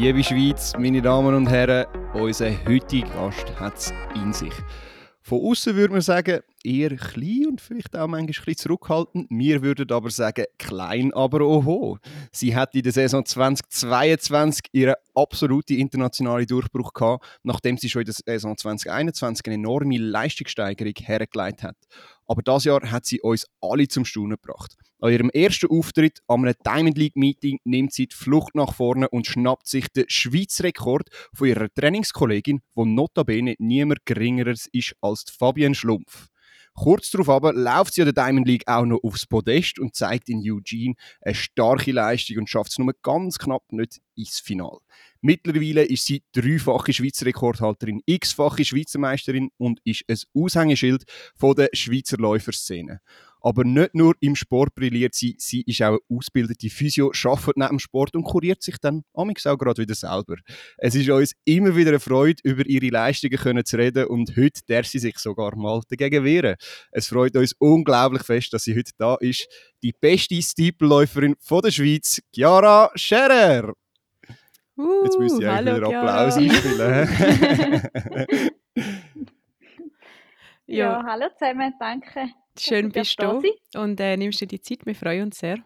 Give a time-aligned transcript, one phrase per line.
[0.00, 4.52] Liebe Schweiz, meine Damen und Herren, unser heutiger Gast hat es in sich.
[5.22, 9.26] Von außen würde man sagen, eher klein und vielleicht auch manchmal ein bisschen zurückhaltend.
[9.28, 11.98] Wir würden aber sagen, klein, aber oho.
[12.30, 18.06] Sie hat in der Saison 2022 ihren absoluten internationalen Durchbruch gehabt, nachdem sie schon in
[18.06, 21.76] der Saison 2021 eine enorme Leistungssteigerung hergeleitet hat.
[22.24, 24.76] Aber das Jahr hat sie uns alle zum Staunen gebracht.
[25.00, 29.28] An ihrem ersten Auftritt am Diamond League Meeting nimmt sie die Flucht nach vorne und
[29.28, 35.76] schnappt sich den Schweizer Rekord von ihrer Trainingskollegin, wo notabene niemand geringeres ist als Fabienne
[35.76, 36.26] Schlumpf.
[36.74, 40.28] Kurz darauf aber läuft sie an der Diamond League auch noch aufs Podest und zeigt
[40.28, 44.78] in Eugene eine starke Leistung und schafft es nur ganz knapp nicht ins Finale.
[45.20, 51.04] Mittlerweile ist sie dreifache Schweizer Rekordhalterin, x-fache Schweizer Meisterin und ist ein Aushängeschild
[51.36, 53.00] von der Schweizer Läuferszene.
[53.40, 57.68] Aber nicht nur im Sport brilliert sie, sie ist auch eine ausgebildete Physio, arbeitet neben
[57.70, 60.36] dem Sport und kuriert sich dann amigs auch gerade wieder selber.
[60.76, 64.60] Es ist uns immer wieder eine Freude, über ihre Leistungen können zu reden und heute
[64.66, 66.56] darf sie sich sogar mal dagegen wehren.
[66.90, 69.46] Es freut uns unglaublich fest, dass sie heute da ist.
[69.82, 73.74] Die beste Steepleläuferin von der Schweiz, Chiara Scherer.
[74.76, 77.08] Uh, Jetzt müsste ich eigentlich wieder Applaus einspielen.
[80.66, 81.00] ja.
[81.00, 82.28] Ja, hallo zusammen, danke.
[82.60, 83.42] Schön bist du
[83.74, 84.84] und äh, nimmst dir die Zeit.
[84.86, 85.58] Wir freuen uns sehr.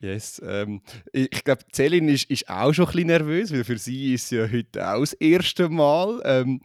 [0.00, 4.12] Yes, ähm, ich glaube, Celine ist, ist auch schon ein bisschen nervös, weil für sie
[4.14, 6.20] ist es ja heute auch das erste Mal.
[6.24, 6.60] Ähm,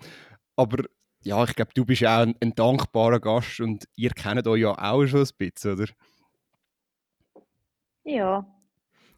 [0.57, 0.83] aber
[1.23, 4.71] ja, ich glaube, du bist auch ein, ein dankbarer Gast und ihr kennt euch ja
[4.77, 5.87] auch schon ein bisschen, oder?
[8.03, 8.45] Ja,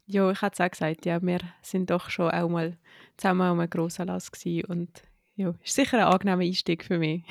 [0.06, 2.78] Ja, ich hatte es auch gesagt, ja, wir sind doch schon auch mal
[3.16, 5.02] zusammen an einem Grossanlass gewesen und
[5.34, 7.24] ja, ist sicher ein angenehmer Einstieg für mich.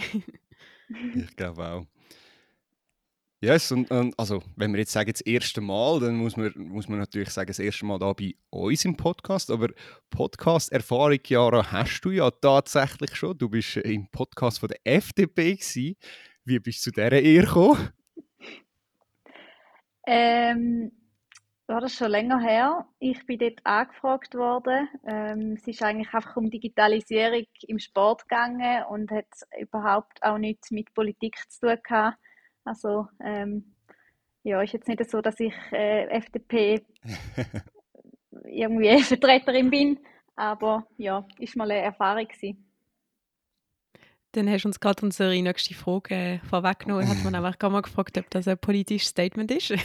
[1.16, 1.86] Ich glaube auch.
[3.46, 6.90] Yes, und, und also, wenn wir jetzt sagen, das erste Mal, dann muss man, muss
[6.90, 9.52] man natürlich sagen, das erste Mal da bei uns im Podcast.
[9.52, 9.68] Aber
[10.10, 13.38] Podcast-Erfahrung, Jara, hast du ja tatsächlich schon.
[13.38, 15.96] Du bist im Podcast von der FDP gewesen.
[16.44, 17.90] Wie bist du zu dieser Ehre gekommen?
[20.08, 20.92] ähm,
[21.68, 22.88] war das schon länger her.
[22.98, 24.90] Ich bin dort angefragt worden.
[25.06, 29.28] Ähm, es ist eigentlich einfach um Digitalisierung im Sport gegangen und hat
[29.62, 32.18] überhaupt auch nichts mit Politik zu tun gehabt.
[32.66, 33.76] Also, ähm,
[34.44, 36.84] ja, ist jetzt nicht so, dass ich äh, FDP
[38.44, 40.00] irgendwie Vertreterin bin,
[40.36, 42.62] aber ja, ist mal eine Erfahrung gewesen.
[44.34, 47.08] Dann hast du uns gerade unsere nächste Frage äh, vorweggenommen.
[47.08, 49.70] Hat man einfach mal gefragt, ob das ein politisches Statement ist.
[49.70, 49.78] ja,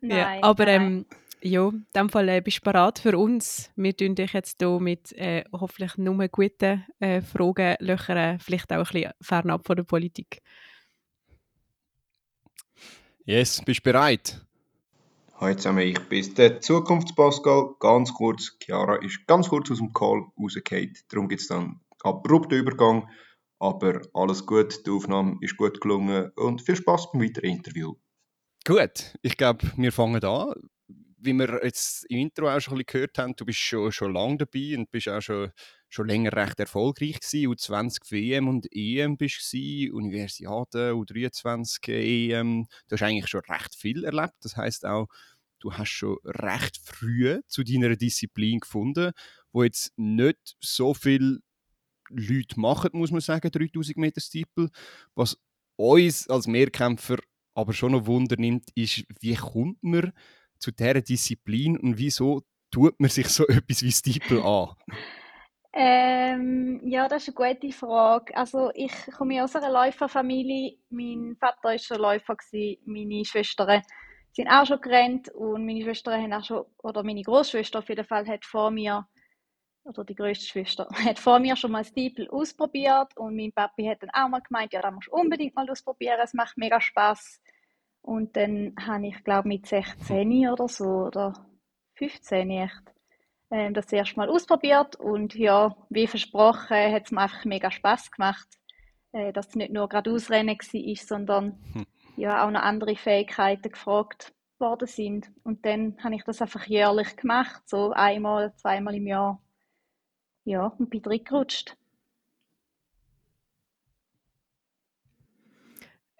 [0.00, 0.82] Nein, aber nein.
[0.82, 1.06] ähm,
[1.40, 3.72] ja, in dem Fall äh, bist du bereit für uns.
[3.74, 8.76] Wir tun dich jetzt hier mit äh, hoffentlich nur guten äh, Fragen löchern, vielleicht auch
[8.76, 10.40] ein bisschen fernab von der Politik.
[13.24, 14.44] Yes, bist du bereit?
[15.36, 17.76] Hallo zusammen, ich bin der Zukunftspascal.
[17.78, 20.92] Ganz kurz, Chiara ist ganz kurz aus dem Call rausgefallen.
[21.08, 23.08] Darum gibt es dann einen abrupten Übergang.
[23.60, 27.94] Aber alles gut, die Aufnahme ist gut gelungen und viel Spaß beim weiteren Interview.
[28.64, 30.54] Gut, ich glaube, wir fangen an.
[31.18, 34.14] Wie wir jetzt im Intro auch schon ein bisschen gehört haben, du bist schon, schon
[34.14, 35.52] lange dabei und bist auch schon,
[35.92, 37.52] schon länger recht erfolgreich gewesen.
[37.52, 41.88] U20 WM und EM bist du Universiade, U23
[42.32, 42.66] EM.
[42.88, 44.34] Du hast eigentlich schon recht viel erlebt.
[44.40, 45.08] Das heißt auch,
[45.58, 49.12] du hast schon recht früh zu deiner Disziplin gefunden,
[49.52, 51.40] wo jetzt nicht so viel
[52.08, 54.70] Leute machen, muss man sagen, 3000 Meter Steeple.
[55.14, 55.36] Was
[55.76, 57.18] uns als Mehrkämpfer
[57.54, 60.12] aber schon noch Wunder nimmt, ist, wie kommt man
[60.58, 64.74] zu dieser Disziplin und wieso tut man sich so etwas wie Steeple an?
[65.74, 68.36] Ähm, ja, das ist eine gute Frage.
[68.36, 70.78] Also ich komme aus einer Läuferfamilie.
[70.90, 72.36] Mein Vater war schon Läufer,
[72.84, 73.82] meine Schwestern
[74.32, 78.04] sind auch schon gerannt und meine Schwestern haben auch schon, oder meine Großschwester auf jeden
[78.04, 79.06] Fall hat vor mir,
[79.84, 84.02] oder die größte Schwester, hat vor mir schon mal Steeple ausprobiert und mein Papi hat
[84.02, 87.42] dann auch mal gemeint, ja, das musst du unbedingt mal ausprobieren, es macht mega Spaß.
[88.00, 91.34] Und dann habe ich, glaube mit 16 oder so, oder
[91.96, 92.82] 15 echt,
[93.52, 98.10] ähm, das erste Mal ausprobiert und ja, wie versprochen, hat es mir einfach mega Spaß
[98.10, 98.48] gemacht,
[99.12, 101.86] äh, dass es nicht nur gerade Ausrennen war, sondern Hm.
[102.16, 105.30] ja auch noch andere Fähigkeiten gefragt worden sind.
[105.44, 109.42] Und dann habe ich das einfach jährlich gemacht, so einmal, zweimal im Jahr.
[110.44, 111.76] Ja, und bin reingerutscht.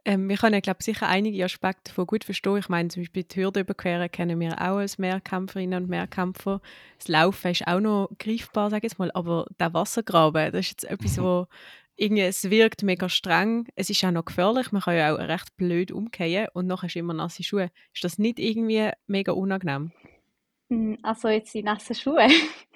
[0.05, 2.57] Ähm, wir können, glaube sicher einige Aspekte davon gut verstehen.
[2.57, 6.61] Ich meine, zum Beispiel die Hürde überqueren kennen wir auch als Mehrkämpferinnen und Mehrkämpfer.
[6.99, 9.13] Das Laufen ist auch noch greifbar, sage ich jetzt mal.
[9.13, 11.47] Aber der Wassergraben, das ist jetzt etwas, wo
[11.95, 13.69] irgendwie, es wirkt mega streng.
[13.77, 14.73] Es ist auch noch gefährlich.
[14.73, 17.71] Man kann ja auch recht blöd umkehren und nachher hast du immer nasse Schuhe.
[17.95, 19.93] Ist das nicht irgendwie mega unangenehm?
[20.69, 22.27] Hm, Also jetzt die nassen Schuhe.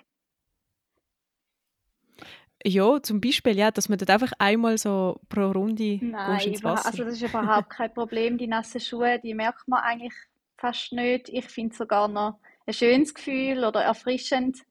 [2.67, 6.87] Ja, zum Beispiel, ja, dass man dort einfach einmal so pro Runde Nein, ins Wasser.
[6.87, 8.39] also das ist überhaupt kein Problem.
[8.39, 10.15] Die nassen Schuhe, die merkt man eigentlich
[10.59, 11.29] fast nicht.
[11.29, 14.65] Ich finde es sogar noch ein schönes Gefühl oder erfrischend.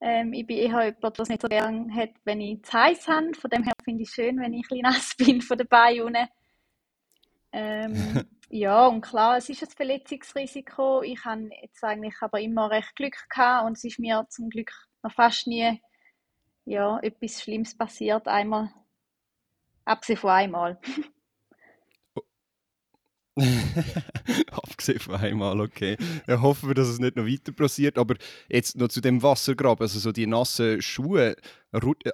[0.00, 3.06] Ähm, ich bin eher jemand, der es nicht so gerne hat, wenn ich zu heiß
[3.06, 3.32] habe.
[3.34, 6.26] Von dem her finde ich es schön, wenn ich ein nass bin von den Beinen.
[7.52, 11.02] Ähm, ja, und klar, es ist ein Verletzungsrisiko.
[11.02, 14.72] Ich habe jetzt eigentlich aber immer recht Glück gehabt und es ist mir zum Glück
[15.04, 15.80] noch fast nie
[16.66, 18.28] ja, etwas Schlimmes passiert.
[18.28, 18.70] Einmal,
[19.84, 20.78] abgesehen von einmal.
[24.50, 25.98] Abgesehen von einmal, okay.
[26.26, 27.98] Ja, hoffen wir, dass es nicht noch weiter passiert.
[27.98, 28.14] Aber
[28.48, 31.36] jetzt noch zu dem Wassergraben, also so die nassen Schuhe,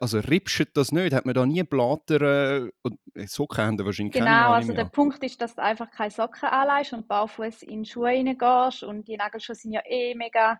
[0.00, 1.14] also ripschen das nicht?
[1.14, 5.22] Hat man da nie Blatter und äh, Socken haben wahrscheinlich Genau, keine also der Punkt
[5.22, 9.54] ist, dass du einfach keine Socken anlegst und barfuß in Schuhe reingehst und die Nagelschuhe
[9.54, 10.58] sind ja eh mega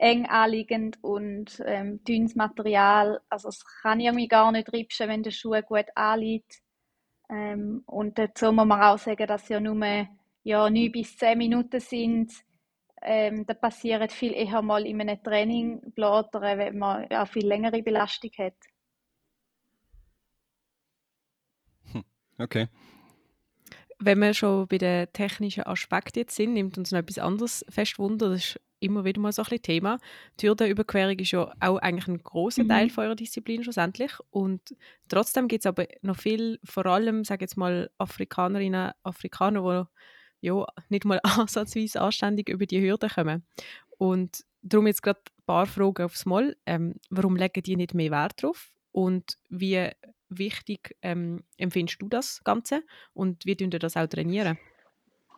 [0.00, 3.20] eng anliegend und ähm, dünnes Material.
[3.28, 6.60] Also es kann irgendwie gar nicht ripschen, wenn der Schuh gut anliegt.
[7.28, 10.08] Ähm, und dazu muss man auch sagen, dass ja nur
[10.42, 12.32] ja, 9 bis 10 Minuten sind.
[13.02, 17.82] Ähm, da passiert viel eher mal in einem Training blättern, wenn man ja, viel längere
[17.82, 18.56] Belastung hat.
[21.92, 22.04] Hm,
[22.38, 22.68] okay.
[23.98, 27.98] Wenn wir schon bei den technischen Aspekten jetzt sind, nimmt uns noch etwas anderes fest
[27.98, 28.30] Wunder.
[28.30, 29.98] Das ist immer wieder mal so ein bisschen Thema.
[30.40, 32.68] Die Hürdenüberquerung ist ja auch eigentlich ein großer mhm.
[32.68, 34.12] Teil von eurer Disziplin schlussendlich.
[34.30, 34.74] Und
[35.08, 39.88] trotzdem gibt es aber noch viel, vor allem, sage jetzt mal, Afrikanerinnen, Afrikaner,
[40.42, 43.44] die ja nicht mal ansatzweise anständig über die Hürde kommen.
[43.98, 46.56] Und darum jetzt gerade ein paar Fragen aufs Mal.
[46.66, 48.72] Ähm, warum legen die nicht mehr Wert drauf?
[48.92, 49.90] Und wie
[50.28, 52.82] wichtig ähm, empfindest du das Ganze?
[53.12, 54.58] Und wie tun ihr das auch trainieren?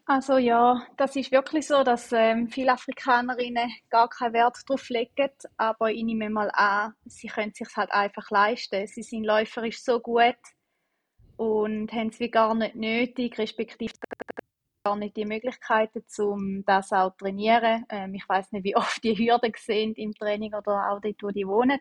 [0.05, 5.31] Also ja, das ist wirklich so, dass ähm, viele Afrikanerinnen gar keinen Wert darauf legen,
[5.57, 8.87] aber ich nehme mal an, sie können es sich halt einfach leisten.
[8.89, 10.37] Sie sind läuferisch so gut
[11.37, 13.95] und haben es wie gar nicht nötig, respektive
[14.85, 17.87] gar nicht die Möglichkeiten, um das auch zu trainieren.
[17.89, 21.31] Ähm, ich weiß nicht, wie oft die Hürden sind im Training oder auch dort, wo
[21.31, 21.79] die wohnen.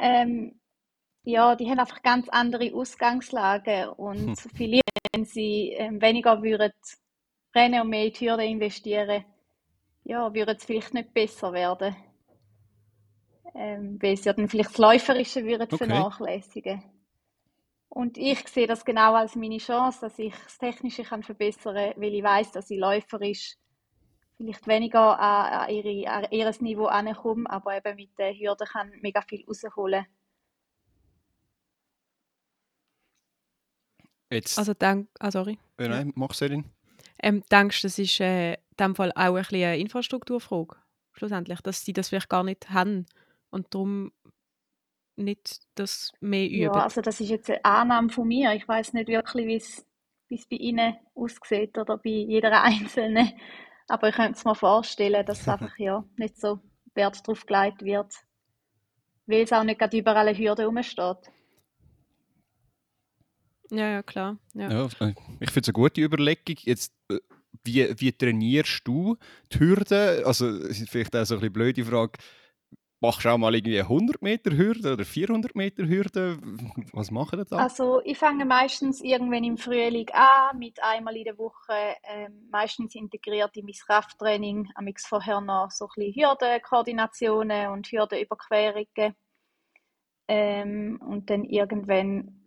[0.00, 0.58] Ähm,
[1.24, 4.50] ja, die haben einfach ganz andere Ausgangslagen und hm.
[4.56, 4.82] vielleicht,
[5.12, 6.72] wenn sie ähm, weniger würden
[7.54, 9.24] rennen und mehr in die Hürde investieren,
[10.04, 11.96] ja, würde es vielleicht nicht besser werden.
[13.54, 15.76] Ähm, weil sie ja dann vielleicht das Läuferische würden okay.
[15.78, 16.82] vernachlässigen.
[17.88, 22.02] Und ich sehe das genau als meine Chance, dass ich das Technische kann verbessern kann,
[22.02, 23.56] weil ich weiß, dass ich läuferisch
[24.36, 28.92] vielleicht weniger an, an, ihre, an ihr Niveau ankomme, aber eben mit der Hürde kann
[29.00, 30.06] mega viel rausholen.
[34.30, 34.58] Jetzt.
[34.58, 35.58] Also, dank, ah, sorry.
[35.78, 36.64] Äh, nein, mach Selin.
[37.22, 40.76] Ähm, denkst du, das ist äh, in dem Fall auch ein eine Infrastrukturfrage,
[41.12, 43.06] schlussendlich, dass sie das vielleicht gar nicht haben
[43.50, 44.12] und darum
[45.16, 46.74] nicht das mehr üben?
[46.74, 48.52] Ja, also das ist jetzt eine Annahme von mir.
[48.54, 53.32] Ich weiß nicht wirklich, wie es bei Ihnen aussieht oder bei jeder Einzelnen.
[53.88, 56.60] Aber ich könnte es mir vorstellen, dass einfach ja, nicht so
[56.94, 58.12] Wert darauf gelegt wird,
[59.26, 61.30] weil es auch nicht gerade überall eine Hürde rumsteht.
[63.70, 64.38] Ja, ja, klar.
[64.54, 64.70] Ja.
[64.70, 66.56] ja ich finde es eine gute Überlegung.
[66.60, 67.18] Jetzt, äh,
[67.64, 69.16] wie, wie trainierst du
[69.52, 70.22] die Hürde?
[70.24, 70.50] Also,
[70.86, 72.18] vielleicht auch so ein bisschen blöde Frage.
[73.00, 76.38] Machst du auch mal irgendwie 100 Meter Hürde oder 400 Meter Hürde?
[76.92, 77.56] Was machen da?
[77.56, 82.96] Also ich fange meistens irgendwann im Frühling an, mit einmal in der Woche, ähm, meistens
[82.96, 89.14] integriert in mein Krafttraining, am vorher noch so ein bisschen Hürdenkoordinationen und Hürdenüberquerungen.
[90.26, 92.37] Ähm, und dann irgendwann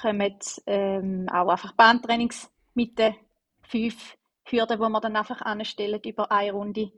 [0.00, 3.14] kommen ähm, auch einfach Bahntrainings mit den
[3.62, 6.92] fünf Hürden, die wir dann einfach anstellen über eine Runde.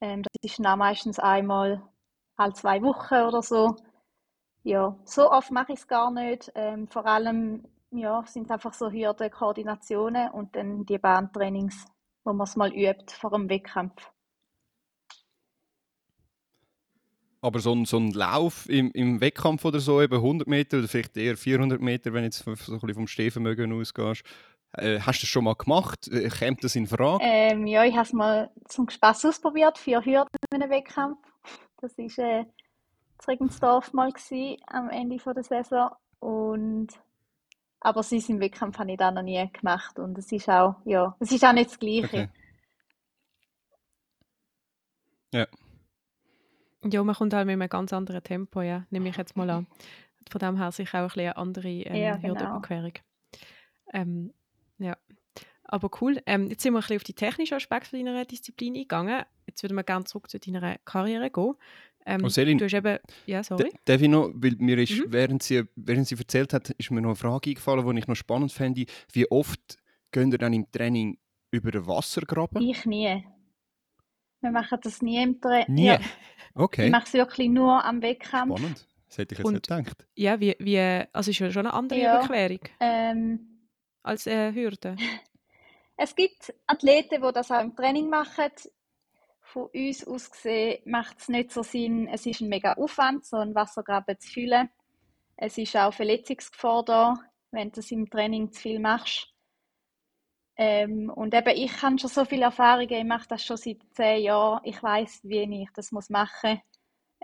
[0.00, 1.82] Ähm, das ist dann meistens einmal
[2.36, 3.76] alle zwei Wochen oder so.
[4.62, 6.52] Ja, so oft mache ich es gar nicht.
[6.54, 11.86] Ähm, vor allem ja, sind einfach so Hürden, Koordinationen und dann die Bahntrainings,
[12.24, 14.10] wo man es mal übt vor dem Wettkampf.
[17.40, 20.88] Aber so ein, so ein Lauf im, im Wettkampf oder so, eben 100 Meter oder
[20.88, 24.24] vielleicht eher 400 Meter, wenn du jetzt so ein bisschen vom Stehvermögen ausgehst,
[24.72, 26.08] äh, hast du das schon mal gemacht?
[26.08, 27.22] Äh, kommt das in Frage?
[27.22, 31.18] Ähm, ja, ich habe es mal zum Spaß ausprobiert, vier Hürden in einem Wettkampf.
[31.80, 32.46] Das war äh, in
[33.26, 35.90] Regensdorf mal gewesen, am Ende der Saison.
[36.20, 36.88] Und
[37.80, 41.16] aber sonst im Wettkampf habe ich das noch nie gemacht und es ist auch, ja,
[41.20, 42.06] es ist auch nicht das Gleiche.
[42.06, 42.28] Okay.
[45.32, 45.46] Ja.
[46.84, 49.66] Ja, man kommt halt mit einem ganz anderen Tempo, ja, nehme ich jetzt mal an.
[50.30, 52.34] Von dem her sicher auch ein bisschen eine andere ähm, ja, genau.
[52.34, 52.92] Hürdenüberquerung.
[53.92, 54.32] Ähm,
[54.78, 54.96] ja,
[55.64, 56.20] aber cool.
[56.26, 59.24] Ähm, jetzt sind wir ein bisschen auf die technischen Aspekte deiner Disziplin eingegangen.
[59.46, 61.54] Jetzt würden wir gerne zurück zu deiner Karriere gehen.
[62.06, 63.70] Ähm, Und Selin, du hast eben, ja, sorry.
[63.84, 65.04] Darf ich noch, weil mir ist, Mhm.
[65.12, 68.14] während, sie, während sie erzählt hat, ist mir noch eine Frage eingefallen, die ich noch
[68.14, 68.86] spannend fände.
[69.12, 69.78] Wie oft
[70.12, 71.18] gehen ihr dann im Training
[71.50, 72.62] über den Wassergraben?
[72.62, 73.24] Ich nie.
[74.40, 75.74] Wir machen das nie im Training.
[75.74, 75.86] Nie?
[75.86, 76.00] Ja,
[76.58, 78.58] ich Okay, mache es wirklich nur am Wettkampf.
[78.58, 78.86] spannend.
[79.08, 80.06] Das hätte ich jetzt Und- nicht gedacht.
[80.16, 80.78] Ja, wie, wie,
[81.12, 82.18] also ist ja schon eine andere Ja.
[82.24, 83.68] Überquerung Ähm,
[84.02, 84.96] als äh, Hürde.
[85.96, 88.50] es gibt Athleten, die das auch im Training machen.
[89.40, 92.06] Von uns aus gesehen macht es nicht so Sinn.
[92.08, 94.68] Es ist ein mega Aufwand, so einen Wassergraben zu füllen.
[95.36, 97.14] Es ist auch Verletzungsgefahr da,
[97.50, 99.32] wenn du das im Training zu viel machst.
[100.58, 104.24] Ähm, und eben, ich habe schon so viele Erfahrungen, ich mache das schon seit zehn
[104.24, 104.60] Jahren.
[104.64, 106.62] Ich weiß, wie ich das muss machen muss.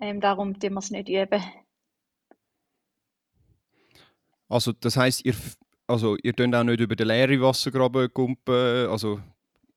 [0.00, 1.43] Ähm, darum tun wir es nicht üben.
[4.49, 5.35] Also das heisst, ihr,
[5.87, 9.21] also, ihr könnt auch nicht über den leeren Wassergraben kumpen, also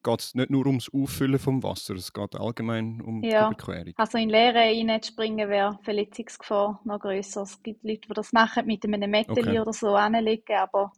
[0.04, 3.50] geht es nicht nur ums Auffüllen vom Wasser, es geht allgemein um Ja.
[3.50, 3.94] die Überquerung.
[3.98, 7.42] Also in Leere reinzuspringen wäre Verletzungsgefahr noch grösser.
[7.42, 9.60] Es gibt Leute, die das machen, mit einem Metteli Okay.
[9.60, 10.92] oder so anlegen, aber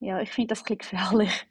[0.00, 1.46] ja, ich finde das ein bisschen gefährlich.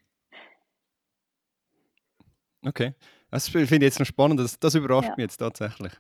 [2.66, 2.94] Okay,
[3.32, 5.16] das finde ich jetzt noch spannend, das, das überrascht Ja.
[5.18, 5.94] mich jetzt tatsächlich.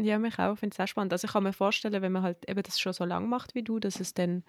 [0.00, 0.54] Ja, mich auch.
[0.54, 1.12] Ich finde es auch spannend.
[1.12, 3.62] Also ich kann mir vorstellen, wenn man halt eben das schon so lange macht wie
[3.62, 4.44] du, dass es dann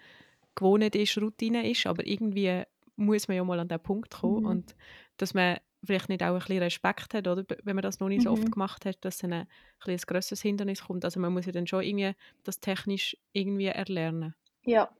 [0.54, 2.64] gewohnt ist, Routine ist, aber irgendwie
[2.96, 4.44] muss man ja mal an den Punkt kommen Mhm.
[4.44, 4.76] und
[5.18, 7.44] dass man vielleicht nicht auch ein bisschen Respekt hat, oder?
[7.64, 8.52] Wenn man das noch nicht so oft Mhm.
[8.52, 9.48] gemacht hat, dass dann ein,
[9.84, 11.04] bisschen ein grösseres Hindernis kommt.
[11.04, 14.34] Also man muss ja dann schon irgendwie das technisch irgendwie erlernen.
[14.66, 14.94] Ja.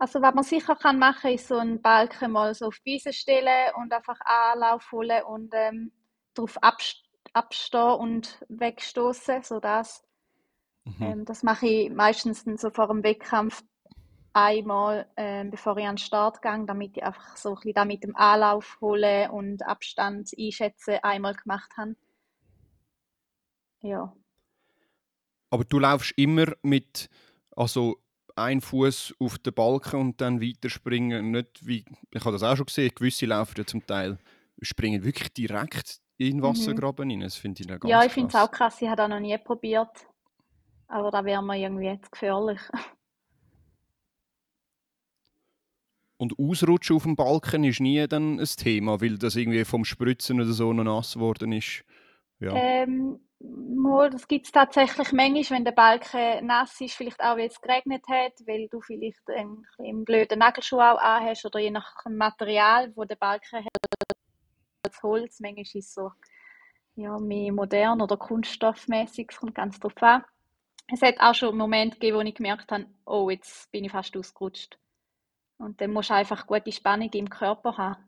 [0.00, 3.12] Also was man sicher kann machen, ist so einen Balken mal so auf die Wiese
[3.12, 5.92] stellen und einfach Anlauf holen und ähm,
[6.32, 7.04] darauf abst
[7.34, 10.02] abstehen und wegstoßen, so das.
[10.84, 11.02] Mhm.
[11.02, 13.62] Ähm, das mache ich meistens so vor dem Wettkampf
[14.32, 17.84] einmal, ähm, bevor ich an den Start gehe, damit ich einfach so ein bisschen da
[17.84, 21.94] mit dem Anlauf holen und Abstand einschätzen einmal gemacht habe.
[23.82, 24.16] Ja.
[25.50, 27.10] Aber du laufst immer mit
[27.54, 28.00] also
[28.36, 31.30] ein Fuß auf den Balken und dann weiterspringen.
[31.30, 34.18] Nicht wie, ich habe das auch schon gesehen, gewisse laufen ja zum Teil
[34.62, 36.42] springen wirklich direkt in den Mhm.
[36.42, 37.20] Wassergraben rein.
[37.20, 39.20] Das finde ich dann ganz Ja, ich finde es auch krass, ich habe das noch
[39.20, 40.06] nie probiert.
[40.88, 42.60] Aber da wäre mir irgendwie zu gefährlich.
[46.18, 50.38] Und Ausrutschen auf dem Balken ist nie dann ein Thema, weil das irgendwie vom Spritzen
[50.38, 51.82] oder so noch nass geworden ist.
[52.40, 52.52] Ja.
[52.54, 57.48] Ähm, mal, das gibt es tatsächlich manchmal, wenn der Balken nass ist, vielleicht auch, weil
[57.48, 62.04] es geregnet hat, weil du vielleicht einen, einen blöden Nagelschuh auch anhast oder je nach
[62.08, 63.68] Material, wo der Balken hat,
[64.82, 66.12] das Holz, manchmal ist es so
[66.96, 70.24] ja, mehr modern oder kunststoffmäßig, es kommt ganz drauf an.
[70.92, 74.16] Es hat auch schon Momente gegeben, wo ich gemerkt habe, oh, jetzt bin ich fast
[74.16, 74.78] ausgerutscht.
[75.56, 78.04] Und dann musst du einfach gute Spannung im Körper haben.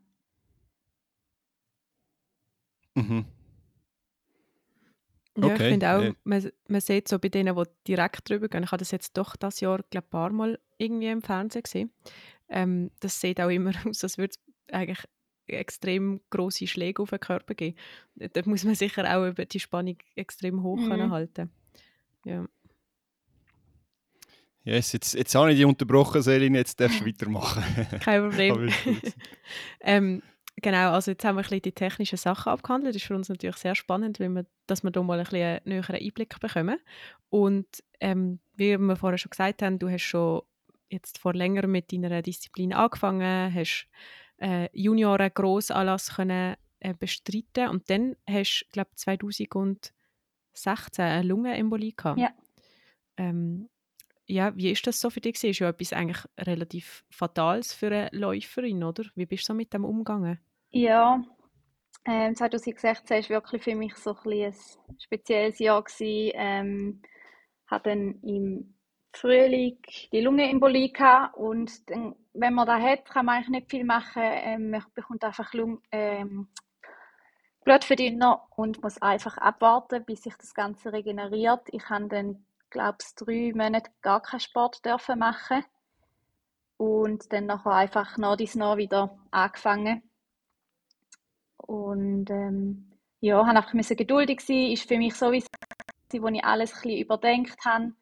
[2.95, 3.25] Mhm.
[5.37, 6.11] Ja, Okay, ich finde auch, ja.
[6.23, 9.35] man, man sieht so bei denen, die direkt drüber gehen, ich habe das jetzt doch
[9.35, 11.91] das Jahr, glaube ein paar Mal irgendwie im Fernsehen gesehen,
[12.49, 14.99] ähm, das sieht auch immer aus, als würde es eigentlich
[15.47, 17.75] extrem große Schläge auf den Körper geben.
[18.15, 20.87] Da muss man sicher auch über die Spannung extrem hoch Mhm.
[20.87, 21.51] können halten.
[22.25, 22.45] Ja.
[24.65, 27.63] Yes, jetzt, jetzt habe ich dich unterbrochen, Selin, jetzt darfst du weitermachen.
[27.99, 28.71] Kein Problem.
[29.81, 30.21] ähm,
[30.61, 32.95] genau, also jetzt haben wir ein bisschen die technischen Sachen abgehandelt.
[32.95, 35.41] Das ist für uns natürlich sehr spannend, weil wir, dass wir da mal ein bisschen
[35.43, 36.79] einen näheren Einblick bekommen.
[37.29, 37.67] Und
[37.99, 40.41] ähm, wie wir vorher schon gesagt haben, du hast schon
[40.89, 43.87] jetzt vor längerem mit deiner Disziplin angefangen, hast
[44.37, 49.93] äh, Junioren Grossanlass können äh, bestreiten und dann hast du, glaube 2016
[50.97, 52.19] eine Lungenembolie gehabt.
[52.19, 52.29] Ja.
[53.17, 53.69] Ähm,
[54.25, 55.33] ja, wie ist das so für dich?
[55.33, 55.51] gewesen?
[55.51, 59.03] Ist ja etwas eigentlich relativ Fatales für eine Läuferin, oder?
[59.15, 60.39] Wie bist du so mit dem umgegangen?
[60.71, 61.23] Ja,
[62.05, 64.55] ähm, 2016 war wirklich für mich so ein, ein
[64.99, 65.83] spezielles Jahr.
[65.83, 66.31] Gewesen.
[66.35, 67.01] Ähm,
[67.67, 68.75] hatte dann im
[69.13, 69.77] Frühling
[70.11, 74.23] die Lungenembolie gehabt und dann, wenn man das hat, kann man eigentlich nicht viel machen.
[74.23, 76.47] Ähm, man bekommt einfach Lung ähm,
[77.63, 81.61] Blutverdünner und muss einfach abwarten, bis sich das Ganze regeneriert.
[81.71, 85.63] Ich habe dann, glaube drei Monate gar keinen Sport dürfen machen
[86.77, 90.03] und dann nachher einfach nach dies nach wieder angefangen.
[91.57, 94.71] Und ähm, ja, habe einfach müssen geduldig sein.
[94.71, 95.47] Ist für mich sowieso,
[96.11, 97.93] wo ich alles ein bisschen überdenkt habe.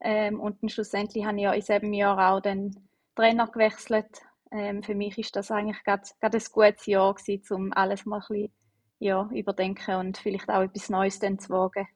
[0.00, 4.22] Ähm, und dann schlussendlich habe ich ja in diesem Jahr auch den Trainer gewechselt.
[4.50, 8.26] Ähm, für mich ist das eigentlich gerade ein gutes Jahr gewesen, um alles mal ein
[8.28, 8.52] bisschen
[8.98, 11.86] ja, überdenken und vielleicht auch etwas Neues dann zu wagen.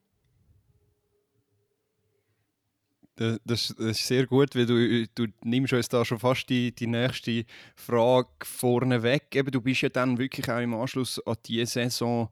[3.16, 6.86] Das, das, ist sehr gut, weil du, du nimmst uns da schon fast die, die
[6.86, 7.44] nächste
[7.74, 9.34] Frage vorne weg.
[9.34, 12.28] Eben, du bist ja dann wirklich auch im Anschluss an diese Saison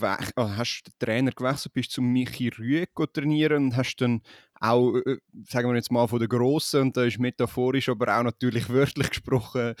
[0.00, 4.22] also hast den Trainer gewechselt, bist zu Michi Rüegg trainieren und hast dann
[4.60, 8.22] auch, äh, sagen wir jetzt mal, von der Grossen, und da ist metaphorisch, aber auch
[8.22, 9.74] natürlich wörtlich gesprochen,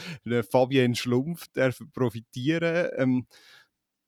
[0.50, 1.46] Fabian Schlumpf
[1.92, 2.88] profitieren.
[2.96, 3.26] Ähm,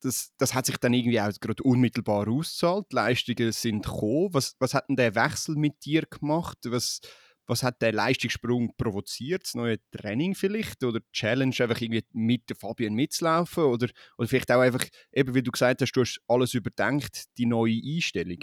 [0.05, 2.87] das, das hat sich dann irgendwie auch gerade unmittelbar ausgezahlt.
[2.93, 4.29] Die Leistungen sind gekommen.
[4.33, 6.59] Was, was hat denn der Wechsel mit dir gemacht?
[6.65, 7.01] Was,
[7.47, 9.45] was hat der Leistungssprung provoziert?
[9.45, 10.85] Das neue Training vielleicht?
[10.85, 13.65] Oder die Challenge, einfach irgendwie mit der Fabian mitzulaufen?
[13.65, 17.47] Oder, oder vielleicht auch einfach, eben wie du gesagt hast, du hast alles überdenkt, die
[17.47, 18.41] neue Einstellung?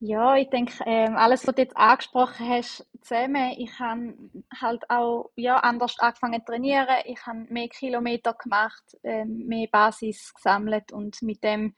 [0.00, 3.52] Ja, ich denke, ähm, alles, was du jetzt angesprochen hast, zusammen.
[3.58, 4.14] Ich habe
[4.60, 6.86] halt auch ja, anders angefangen zu trainieren.
[7.04, 11.74] Ich habe mehr Kilometer gemacht, ähm, mehr Basis gesammelt und mit dem,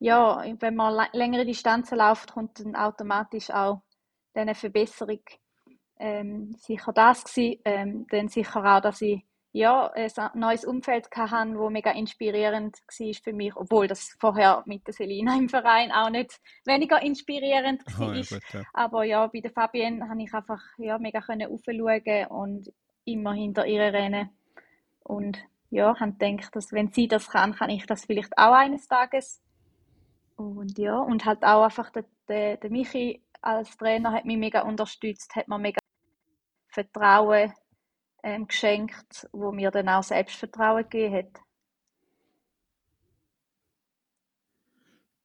[0.00, 3.80] ja, wenn man längere Distanzen läuft, kommt dann automatisch auch
[4.34, 5.20] eine Verbesserung.
[5.98, 7.60] Ähm, sicher das gewesen.
[7.64, 13.14] Ähm, dann sicher auch, dass ich ja, ein neues Umfeld hatte, wo mega inspirierend war
[13.22, 18.02] für mich, obwohl das vorher mit der Selina im Verein auch nicht weniger inspirierend war.
[18.02, 18.62] Oh, ja, gut, ja.
[18.72, 22.72] Aber ja, bei der Fabienne konnte ich einfach ja, mega aufschauen und
[23.04, 24.30] immer hinter ihr rennen.
[25.04, 25.38] Und
[25.70, 29.42] ja, habe gedacht, dass wenn sie das kann, kann ich das vielleicht auch eines Tages.
[30.36, 34.62] Und ja, und halt auch einfach der, der, der Michi als Trainer hat mich mega
[34.62, 35.80] unterstützt, hat mir mega
[36.68, 37.52] Vertrauen
[38.22, 41.40] ähm, geschenkt, wo mir dann auch Selbstvertrauen gegeben hat.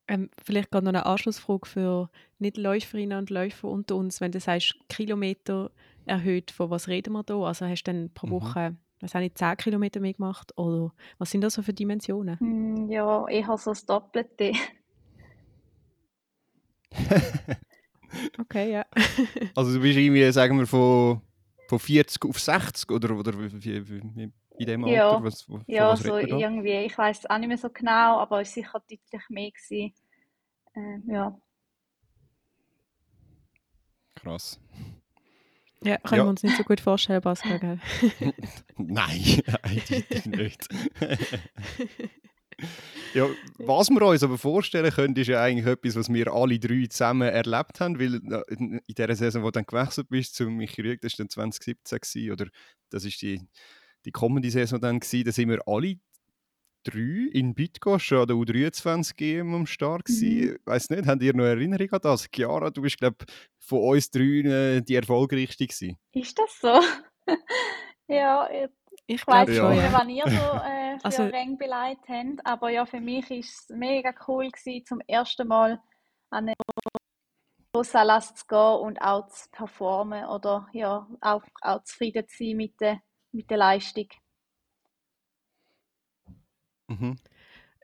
[0.10, 4.22] Ähm, vielleicht gerade noch eine Anschlussfrage für Nicht-Läuferinnen und Läufer unter uns.
[4.22, 5.70] Wenn du sagst, Kilometer
[6.06, 7.36] erhöht, von was reden wir da?
[7.42, 8.32] Also hast du dann pro mhm.
[8.32, 10.58] Woche, was habe ich, 10 Kilometer mehr gemacht?
[10.58, 12.40] Oder was sind das so für Dimensionen?
[12.40, 14.54] Hm, ja, eher so das Doppelte.
[18.40, 18.86] okay, ja.
[19.56, 21.22] also du bist irgendwie, sagen wir, von
[21.68, 24.96] von 40 auf 60 oder, oder wie, wie, wie in dem Alter?
[24.96, 26.86] Ja, was, ja was so irgendwie.
[26.86, 29.52] Ich weiß es auch nicht mehr so genau, aber es war sicher deutlich mehr.
[29.52, 29.94] Gewesen.
[30.74, 31.40] Äh, ja.
[34.16, 34.60] Krass.
[35.84, 36.26] Ja, können ja.
[36.26, 37.80] wir uns nicht so gut vorstellen, Pascal, gell?
[38.78, 40.68] Nein, eindeutig nicht.
[43.14, 43.28] ja,
[43.60, 47.30] was wir uns aber vorstellen können, ist ja eigentlich etwas, was wir alle drei zusammen
[47.30, 48.16] erlebt haben, weil
[48.58, 52.32] in der Saison, wo du dann gewechselt bist zu Michi das war dann 2017 gewesen,
[52.32, 52.48] oder
[52.90, 53.42] das ist die,
[54.06, 55.96] die kommende Saison dann gewesen, da sind wir alle
[56.84, 60.52] drei in Bitgosch an der U23 GM am Start gewesen.
[60.52, 60.58] Mhm.
[60.66, 62.30] Weiß nicht, habt ihr noch Erinnerung an das?
[62.32, 63.18] Chiara, du bist glaube
[63.60, 65.98] von uns drei die erfolgreichste gewesen.
[66.14, 66.80] Ist das so?
[68.08, 68.48] ja,
[69.08, 69.92] ich glaube schon, ja.
[69.92, 72.46] wann ihr so äh, für also, Rang beleidigt habt.
[72.46, 75.82] Aber ja, für mich war es mega cool, gewesen, zum ersten Mal
[76.30, 76.54] an eine
[77.74, 82.58] große Last zu gehen und auch zu performen oder ja, auch, auch zufrieden zu sein
[82.58, 84.08] mit der, mit der Leistung.
[86.88, 87.18] Mhm.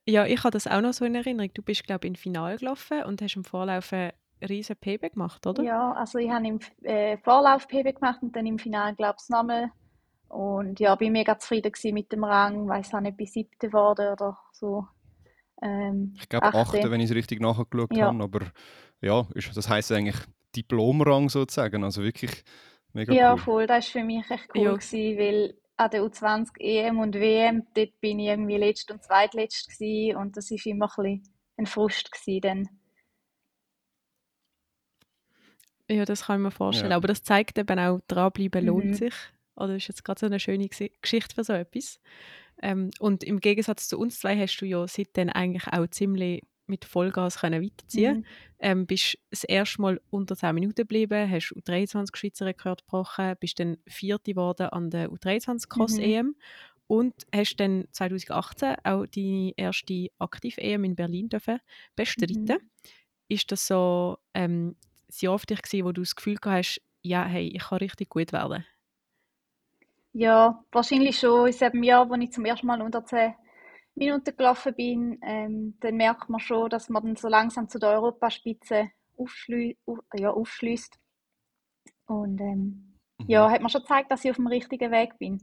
[0.05, 1.53] Ja, ich habe das auch noch so in Erinnerung.
[1.53, 5.47] Du bist, glaube ich, im Finale gelaufen und hast im Vorlauf einen riesen PB gemacht,
[5.47, 5.63] oder?
[5.63, 9.29] Ja, also ich habe im äh, Vorlauf PB gemacht und dann im Finale, glaube ich,
[9.29, 9.71] nochmal
[10.33, 12.67] und ja, bin mega zufrieden mit dem Rang.
[12.67, 14.87] Weiß auch nicht, bis siebte geworden oder so.
[15.61, 18.07] Ähm, ich glaube achte, wenn ich es richtig nachgeschaut ja.
[18.07, 18.23] habe.
[18.23, 18.39] Aber
[18.99, 20.17] ja, das heisst eigentlich
[20.55, 21.83] Diplomrang sozusagen.
[21.83, 22.43] Also wirklich
[22.93, 23.37] mega ja, cool.
[23.37, 23.67] Ja, voll.
[23.67, 24.71] Das war für mich echt cool, ja.
[24.73, 29.69] gewesen, weil an der U20 EM und WM, dort bin ich irgendwie letzt und zweitletzt
[29.69, 32.69] gewesen, und das war immer ein, bisschen ein Frust gewesen dann.
[35.89, 36.91] Ja, das kann ich mir vorstellen.
[36.91, 36.97] Ja.
[36.97, 38.93] Aber das zeigt eben auch, dranbleiben lohnt mhm.
[38.93, 39.13] sich.
[39.55, 41.99] Oder ist jetzt gerade so eine schöne Geschichte für so etwas.
[42.61, 46.85] Ähm, und im Gegensatz zu uns zwei hast du ja seitdem eigentlich auch ziemlich mit
[46.85, 48.25] Vollgas können weiterziehen mhm.
[48.59, 53.59] ähm, Bist das erste Mal unter 10 Minuten geblieben, hast U23 Schweizer Rekord gebrochen, bist
[53.59, 56.03] dann Vierte geworden an der U23 Cross mhm.
[56.03, 56.35] EM
[56.87, 61.59] und hast dann 2018 auch deine erste Aktiv-EM in Berlin dürfen
[61.95, 62.45] bestreiten.
[62.45, 62.69] Mhm.
[63.27, 64.75] Ist das so ähm,
[65.07, 68.09] das Jahr für dich gewesen, wo du das Gefühl hast, ja, hey, ich kann richtig
[68.09, 68.65] gut werden?
[70.13, 73.34] Ja, wahrscheinlich schon in dem Jahr, wo ich zum ersten Mal unter 10
[73.95, 77.89] Minuten gelaufen bin, ähm, dann merkt man schon, dass man dann so langsam zu der
[77.89, 79.73] Europaspitze aufschlü
[80.13, 80.99] ja, aufschließt.
[82.06, 83.26] Und ähm, mhm.
[83.28, 85.41] ja, hat mir schon gezeigt, dass ich auf dem richtigen Weg bin.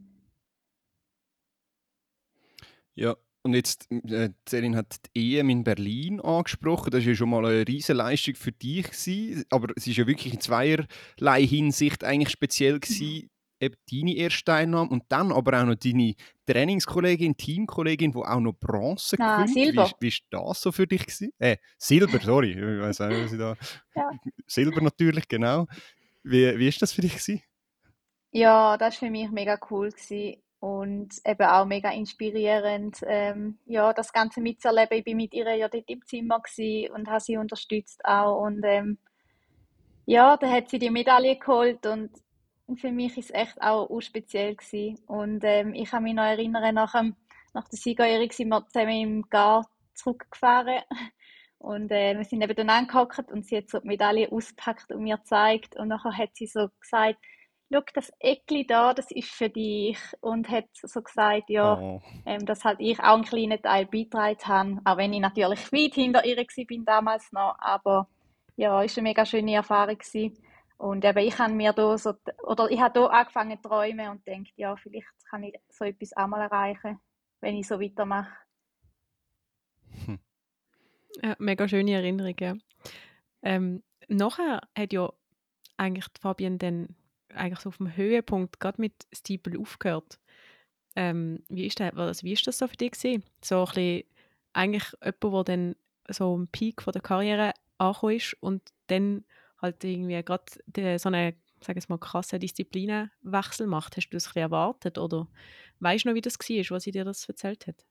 [2.94, 4.30] Ja, und jetzt, äh,
[4.74, 6.90] hat die EM in Berlin angesprochen.
[6.90, 8.84] Das war ja schon mal eine riesige Leistung für dich.
[8.84, 9.44] Gewesen.
[9.50, 12.78] Aber es war ja wirklich in zweierlei Hinsicht eigentlich speziell.
[12.78, 16.14] Gewesen eben deine erste Teilnahme und dann aber auch noch deine
[16.46, 19.54] Trainingskollegin, Teamkollegin, die auch noch Bronze ah, gewinnt.
[19.54, 19.92] Silber.
[20.00, 21.06] Wie, war das so für dich?
[21.06, 21.32] Gewesen?
[21.38, 22.52] Äh, Silber, sorry.
[22.52, 23.56] Ich weiß auch, was ich da...
[23.94, 24.10] ja.
[24.46, 25.66] Silber natürlich, genau.
[26.22, 27.12] Wie, wie ist das für dich?
[27.12, 27.42] Gewesen?
[28.32, 29.90] Ja, das war für mich mega cool.
[29.90, 30.42] Gewesen.
[30.60, 34.98] und eben auch mega inspirierend, ähm, ja, das Ganze mitzuerleben.
[34.98, 36.42] Ich bin mit ihr ja dort im Zimmer
[36.94, 38.98] und habe sie unterstützt auch und ähm,
[40.06, 42.10] ja, da hat sie die Medaille geholt und
[42.78, 44.98] für mich ist es echt auch, speziell gewesen.
[45.06, 47.16] Und ähm, ich kann mich noch erinnern, nach, dem,
[47.54, 50.82] nach der Siegerehrung sind wir zusammen im Gar zurückgefahren
[51.58, 55.02] und äh, wir sind eben dann angehockt und sie hat so die Medaille auspackt und
[55.02, 57.18] mir gezeigt und nachher hat sie so gesagt,
[57.72, 59.98] schau, das Eckli da, das ist für dich.
[60.20, 62.02] Und hat so gesagt, ja, oh.
[62.26, 64.80] ähm, dass halt ich auch einen kleinen Teil beigetragen habe.
[64.84, 67.56] Auch wenn ich natürlich weit hinter ihr war damals noch.
[67.58, 68.08] Aber
[68.56, 69.98] ja, es war eine mega schöne Erfahrung.
[69.98, 70.36] Gewesen.
[70.80, 74.26] Und eben, ich habe mir da so, oder ich habe da angefangen zu träumen und
[74.26, 76.98] denkt, ja, vielleicht kann ich so etwas auch mal erreichen,
[77.42, 78.32] wenn ich so weitermache.
[80.06, 80.18] Hm.
[81.22, 82.54] Ja, mega schöne Erinnerung, ja.
[83.42, 85.12] Ähm, nachher hat ja
[85.76, 86.96] eigentlich Fabian dann
[87.34, 90.18] eigentlich so auf dem Höhepunkt gerade mit Steeple aufgehört.
[90.96, 93.22] Ähm, wie, ist das, also wie ist das so für dich gewesen?
[93.44, 94.04] So ein bisschen,
[94.54, 95.76] eigentlich jemand, der dann
[96.08, 99.26] so am Peak von der Karriere angekommen ist und dann
[99.60, 103.96] halt irgendwie gerade so eine sag ich mal, krasse Disziplinenwechsel macht.
[103.96, 105.28] Hast du das erwartet oder
[105.80, 107.84] weißt du noch, wie das war, was sie dir das erzählt hat?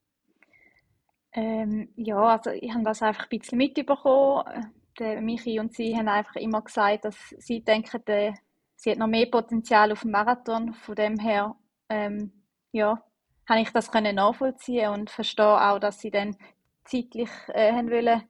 [1.33, 4.73] Ähm, ja, also ich habe das einfach ein bisschen mitbekommen.
[5.21, 8.33] Michi und sie haben einfach immer gesagt, dass sie denken, der
[8.75, 10.73] sie hat noch mehr Potenzial auf dem Marathon.
[10.73, 11.55] Von dem her,
[11.87, 12.33] ähm,
[12.73, 13.01] ja,
[13.47, 16.35] habe ich das können nachvollziehen und verstehe auch, dass sie dann
[16.83, 18.23] zeitlich äh, haben wollen,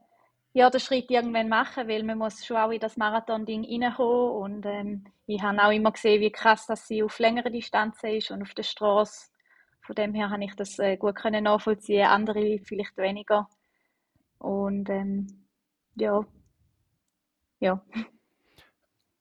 [0.53, 4.65] ja, den Schritt irgendwann machen, weil man muss schon auch in das Marathon-Ding reinkommen und
[4.65, 8.41] ähm, ich habe auch immer gesehen, wie krass dass sie auf längere Distanzen ist und
[8.41, 9.29] auf der Straße.
[9.81, 13.47] Von dem her habe ich das äh, gut können nachvollziehen, andere vielleicht weniger.
[14.39, 15.45] Und ähm,
[15.95, 16.25] ja,
[17.59, 17.83] ja.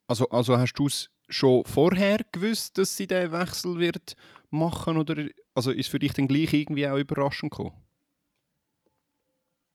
[0.07, 4.17] Also, also hast du es schon vorher gewusst, dass sie diesen Wechsel wird
[4.51, 7.88] machen oder also ist für dich dann gleich irgendwie auch überraschend gekommen?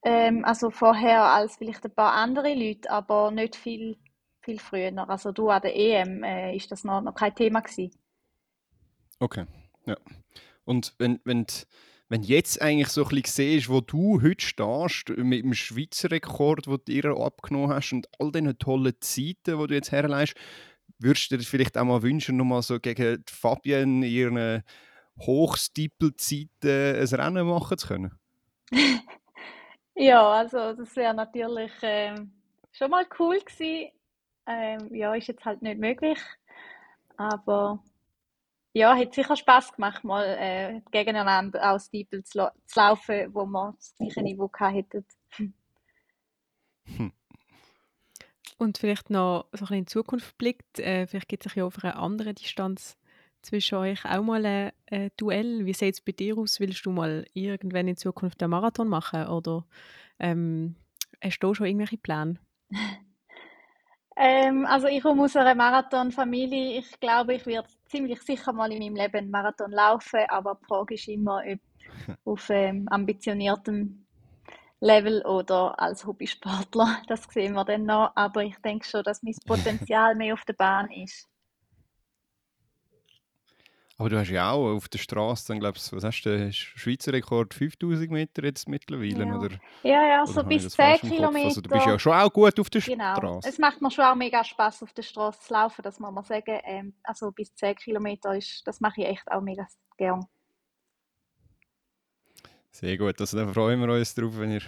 [0.04, 3.98] Ähm, also vorher als vielleicht ein paar andere Leute, aber nicht viel,
[4.42, 4.92] viel früher.
[5.10, 7.92] Also du an der EM äh, ist das noch, noch kein Thema gewesen.
[9.20, 9.46] Okay,
[9.86, 9.96] ja.
[10.66, 11.46] Und wenn, wenn,
[12.10, 16.66] wenn jetzt eigentlich so ein bisschen siehst, wo du heute stehst, mit dem Schweizer Rekord,
[16.66, 20.36] den du dir abgenommen hast und all diesen tollen Zeiten, die du jetzt herleihst,
[21.00, 24.64] würdest du dir vielleicht auch mal wünschen, nochmal so gegen Fabian ihren
[25.20, 26.50] Hochstippelzeiten
[26.98, 28.20] ein Rennen machen zu können?
[29.96, 32.32] ja, also das wäre natürlich ähm,
[32.72, 33.92] schon mal cool gewesen.
[34.46, 36.20] Ähm, ja, ist jetzt halt nicht möglich.
[37.16, 37.84] Aber
[38.74, 43.74] ja, hat sicher Spaß gemacht, mal äh, gegeneinander aus Stiepel zu, zu, laufen, wo wir
[43.78, 45.06] das gleiche Niveau hätten.
[45.30, 45.54] Hm.
[48.58, 51.58] Und vielleicht noch so ein bisschen in die Zukunft blickt, äh, vielleicht gibt es sich
[51.58, 52.98] ja auf einer anderen Distanz
[53.44, 55.66] zwischen euch auch mal ein, ein Duell.
[55.66, 56.60] Wie sieht es bei dir aus?
[56.60, 59.66] Willst du mal irgendwann in Zukunft einen Marathon machen oder
[60.20, 60.76] ähm,
[61.24, 62.36] hast du schon irgendwelche Pläne?
[64.18, 66.80] ähm, also ich komme aus einer Marathonfamilie.
[66.80, 70.66] Ich glaube, ich werde ziemlich sicher mal in meinem Leben einen Marathon laufen, aber die
[70.66, 71.60] Frage ist immer, ob
[72.26, 74.04] auf ähm, ambitioniertem
[74.84, 77.02] Level oder als Hobbysportler.
[77.08, 78.12] Das sehen wir dann noch.
[78.16, 81.30] Aber ich denke schon, dass mein Potenzial mehr auf der Bahn ist.
[84.04, 87.54] Aber du hast ja auch auf der Straße, dann glaubst was hast du, Schweizer Rekord
[87.54, 89.26] 5000 Meter jetzt mittlerweile?
[89.26, 89.50] Ja, oder,
[89.82, 91.46] ja, ja so bis 10 Kilometer.
[91.46, 93.16] Also du bist ja schon auch gut auf der genau.
[93.16, 93.48] Straße.
[93.48, 96.26] Es macht mir schon auch mega Spaß auf der Straße zu laufen, das muss man
[96.26, 96.60] sagen.
[96.66, 100.26] Ähm, also bis 10 Kilometer, ist, das mache ich echt auch mega gern.
[102.72, 104.64] Sehr gut, also dann freuen wir uns darauf, wenn, ihr,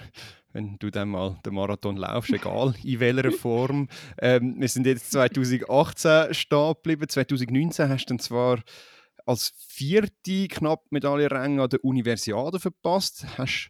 [0.54, 3.90] wenn du dann mal den Marathon laufst, egal in welcher Form.
[4.18, 7.10] Ähm, wir sind jetzt 2018 stehen geblieben.
[7.10, 8.60] 2019 hast du dann zwar
[9.26, 13.70] als vierte knapp Medaillenrang an der Universiade verpasst, hast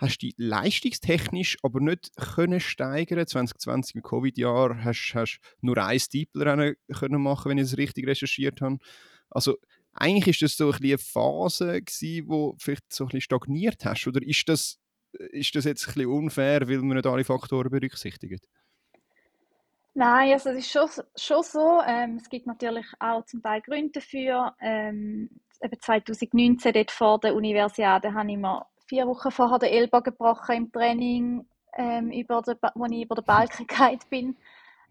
[0.00, 3.26] hast die leistungstechnisch aber nicht können steigern.
[3.26, 5.24] 2020 im Covid-Jahr hast du
[5.60, 8.78] nur ein Steeplerennen können machen, wenn ich es richtig recherchiert habe.
[9.28, 9.56] Also
[9.92, 14.06] eigentlich ist das so ein eine Phase gewesen, wo vielleicht so ein bisschen stagniert hast,
[14.06, 14.78] oder ist das,
[15.12, 18.46] ist das jetzt ein bisschen unfair, weil man nicht alle Faktoren berücksichtigt?
[19.94, 21.80] Nein, also es ist schon, schon so.
[21.86, 24.54] Ähm, es gibt natürlich auch zum Teil Gründe dafür.
[24.60, 25.28] Ähm,
[25.62, 30.56] eben 2019, dort vor der Universiade, habe ich mir vier Wochen vorher den Ellbogen gebrochen
[30.56, 34.36] im Training, ähm, über den, wo ich über den Balken gefallen bin.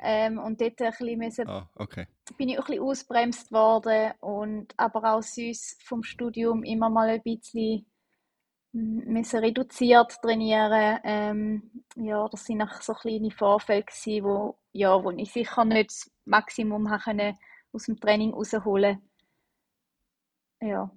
[0.02, 2.08] Ähm, und dort ein bisschen müssen, ah, okay.
[2.38, 7.10] bin ich auch ein bisschen ausbremst worden und aber auch süß vom Studium immer mal
[7.10, 7.86] ein bisschen
[8.72, 11.00] müssen reduziert trainieren.
[11.04, 15.90] Ähm, ja, das sind noch so kleine Vorfälle gewesen, wo, ja, wo ich sicher nicht
[15.90, 17.38] das Maximum können
[17.72, 19.02] aus dem Training rausholen
[20.62, 20.92] Ja.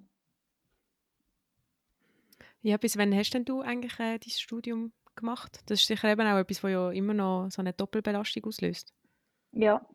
[2.61, 5.61] Ja, bis wann hast denn du eigentlich äh, dein Studium gemacht?
[5.65, 8.93] Das ist sicher eben auch etwas, was ja immer noch so eine Doppelbelastung auslöst.
[9.51, 9.85] Ja.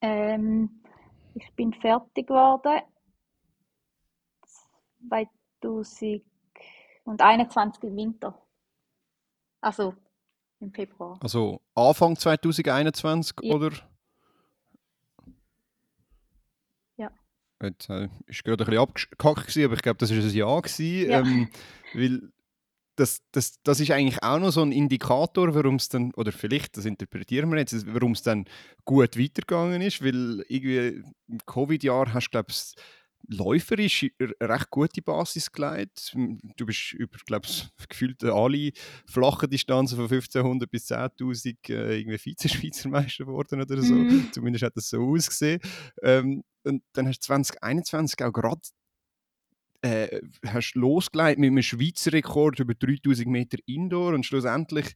[0.00, 0.82] Ähm,
[1.34, 2.80] ich bin fertig geworden
[7.04, 8.40] 2021 im Winter.
[9.60, 9.94] Also
[10.60, 11.18] im Februar.
[11.22, 13.54] Also Anfang 2021 Ja.
[13.54, 13.70] oder?
[16.96, 17.10] Ja.
[17.62, 20.60] Jetzt äh, ist gerade ein bisschen abgehackt, gewesen, aber ich glaube, das war ein Ja.
[20.60, 21.20] Gewesen, Ja.
[21.20, 21.48] Ähm,
[21.94, 22.32] weil
[22.96, 26.76] das, das, das ist eigentlich auch noch so ein Indikator, warum es dann, oder vielleicht,
[26.76, 28.44] das interpretieren wir jetzt, warum es dann
[28.84, 32.74] gut weitergegangen ist, weil irgendwie im Covid-Jahr hast du, glaube ich,
[33.28, 34.06] läuferisch
[34.40, 36.14] recht gute Basis gelegt.
[36.56, 38.72] Du bist über, glaube ich, gefühlt alle
[39.06, 43.94] flachen Distanzen von 1500 bis 10.000 äh, irgendwie Vize-Schweizer Meister geworden oder so.
[43.94, 44.28] Mhm.
[44.32, 45.60] Zumindest hat das so ausgesehen.
[46.02, 48.60] Ähm, und dann hast du 2021 auch gerade
[49.82, 54.94] äh, hast losgelegt mit einem Schweizer Rekord über 3000 Meter Indoor und schlussendlich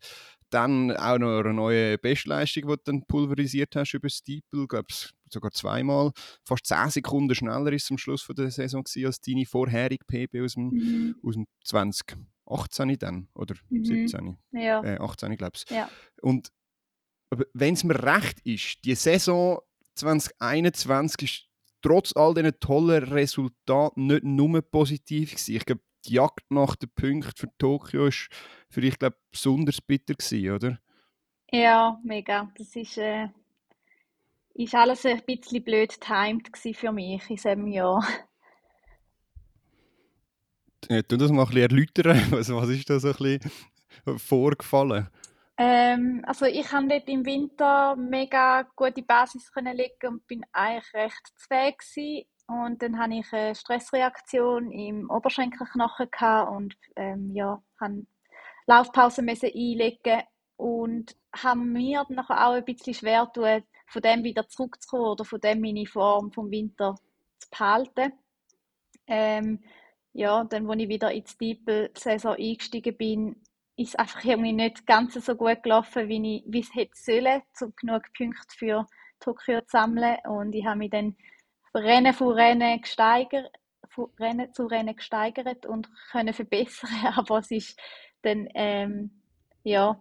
[0.50, 4.86] dann auch noch eine neue Bestleistung, die du dann pulverisiert hast über Steeple, glaube
[5.32, 6.12] sogar zweimal.
[6.44, 10.04] Fast 10 Sekunden schneller ist es am Schluss von der Saison gewesen, als deine vorherige
[10.06, 11.16] PB aus dem, Mhm.
[11.22, 13.84] aus dem 2018 dann, oder Mhm.
[13.84, 14.82] 17, Ja.
[14.82, 15.68] äh, 18 glaube ich.
[15.70, 15.88] Ja.
[16.22, 16.48] Und
[17.52, 19.60] wenn es mir recht ist, die Saison
[19.94, 21.48] 2021 ist
[21.82, 25.56] trotz all diesen tollen Resultaten nicht nur positiv gewesen.
[25.56, 28.28] Ich glaube, die Jagd nach den Punkten für Tokio ist
[28.70, 30.80] für dich, glaube besonders bitter gewesen, oder?
[31.50, 32.50] Ja, mega.
[32.56, 33.28] Das ist, äh,
[34.58, 38.04] ist alles ein bisschen blöd timed für mich in diesem Jahr.
[40.88, 42.22] Äh, Tu das mal ein bisschen erläutern.
[42.30, 45.08] Was, was ist da so ein bisschen vorgefallen?
[45.56, 50.94] Ähm, also ich konnte dort im Winter mega gute Basis können legen und bin eigentlich
[50.94, 51.32] recht
[51.78, 52.26] gsi.
[52.46, 56.08] Und dann hatte ich eine Stressreaktion im Oberschenkelknochen
[56.48, 58.06] und ähm, ja, habe
[58.66, 60.22] Laufpause müssen einlegen
[60.56, 65.24] und haben mir dann nachher auch ein bisschen schwer tun, von dem wieder zurückzukommen oder
[65.24, 66.94] von dem meine Form vom Winter
[67.38, 68.12] zu behalten.
[69.06, 69.60] Ähm,
[70.12, 73.42] ja, dann, als ich wieder in die Steeple-Saison eingestiegen bin,
[73.76, 77.42] ist es einfach irgendwie nicht ganz so gut gelaufen, wie, ich, wie es hätte sollen,
[77.60, 78.86] um genug Punkte für
[79.20, 80.16] Tokio zu sammeln.
[80.28, 81.16] Und ich habe mich dann
[81.74, 83.50] Rennen von Rennen gesteigert,
[84.18, 86.90] Rennen zu Rennen gesteigert und können verbessern.
[87.16, 87.80] Aber es ist
[88.22, 89.22] dann ähm,
[89.62, 90.00] ja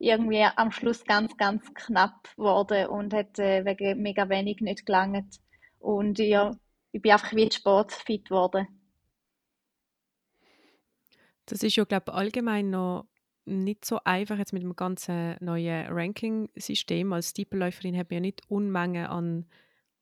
[0.00, 5.40] irgendwie am Schluss ganz, ganz knapp geworden und hat äh, wegen mega wenig nicht gelangt.
[5.78, 6.56] Und ja,
[6.92, 8.66] ich bin einfach wie sportfit geworden.
[11.44, 13.06] Das ist ja, glaube ich, allgemein noch
[13.44, 17.12] nicht so einfach jetzt mit dem ganzen neuen Ranking-System.
[17.12, 19.46] Als Steepleläuferin hat man ja nicht Unmengen an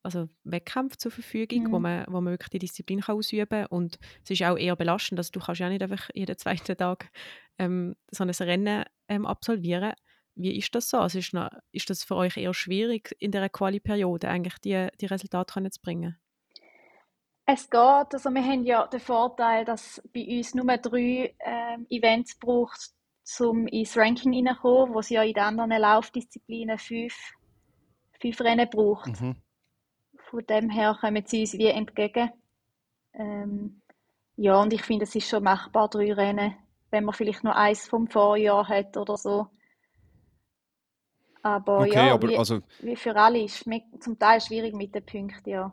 [0.09, 1.73] also Wettkämpfen zur Verfügung, Mhm.
[1.73, 3.67] wo, man, wo man wirklich die Disziplin kann ausüben kann.
[3.67, 7.11] Und es ist auch eher belastend, also du kannst ja nicht einfach jeden zweiten Tag
[7.59, 9.93] ähm, so ein Rennen ähm, absolvieren.
[10.35, 10.99] Wie ist das so?
[10.99, 15.07] Also ist, noch, ist das für euch eher schwierig, in dieser Quali-Periode eigentlich die, die
[15.07, 16.17] Resultate können zu bringen?
[17.45, 22.39] Es geht, also wir haben ja den Vorteil, dass bei uns nur drei ähm, Events
[22.39, 22.91] braucht,
[23.41, 27.15] um ins Ranking hineinzukommen, wo es ja in den anderen Laufdisziplinen fünf,
[28.21, 29.21] fünf Rennen braucht.
[29.21, 29.37] Mhm.
[30.31, 32.31] Von dem her kommen sie uns wie entgegen.
[33.15, 33.81] Ähm,
[34.37, 36.55] ja, und ich finde, es ist schon machbar, drei Rennen,
[36.91, 39.49] wenn man vielleicht noch eins vom Vorjahr hat oder so.
[41.43, 44.95] Aber Okay, ja, aber wie, also wie für alle ist es zum Teil schwierig mit
[44.95, 45.73] den Punkten, ja.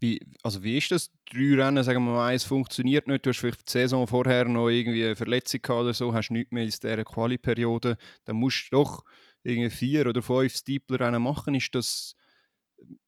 [0.00, 1.10] Wie, also wie ist das?
[1.30, 3.26] Drei Rennen, sagen wir mal, eins funktioniert nicht.
[3.26, 6.52] Du hast vielleicht die Saison vorher noch irgendwie eine Verletzung gehabt oder so, hast nichts
[6.52, 7.96] mehr in dieser Quali-Periode.
[8.24, 9.04] Dann musst du doch
[9.42, 11.54] irgendwie vier oder fünf Steepler-Rennen machen.
[11.54, 12.14] Ist das,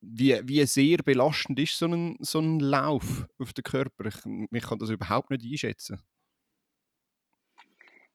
[0.01, 4.07] wie, wie sehr belastend ist so ein, so ein Lauf auf den Körper?
[4.07, 4.17] Ich,
[4.51, 6.01] ich kann das überhaupt nicht einschätzen.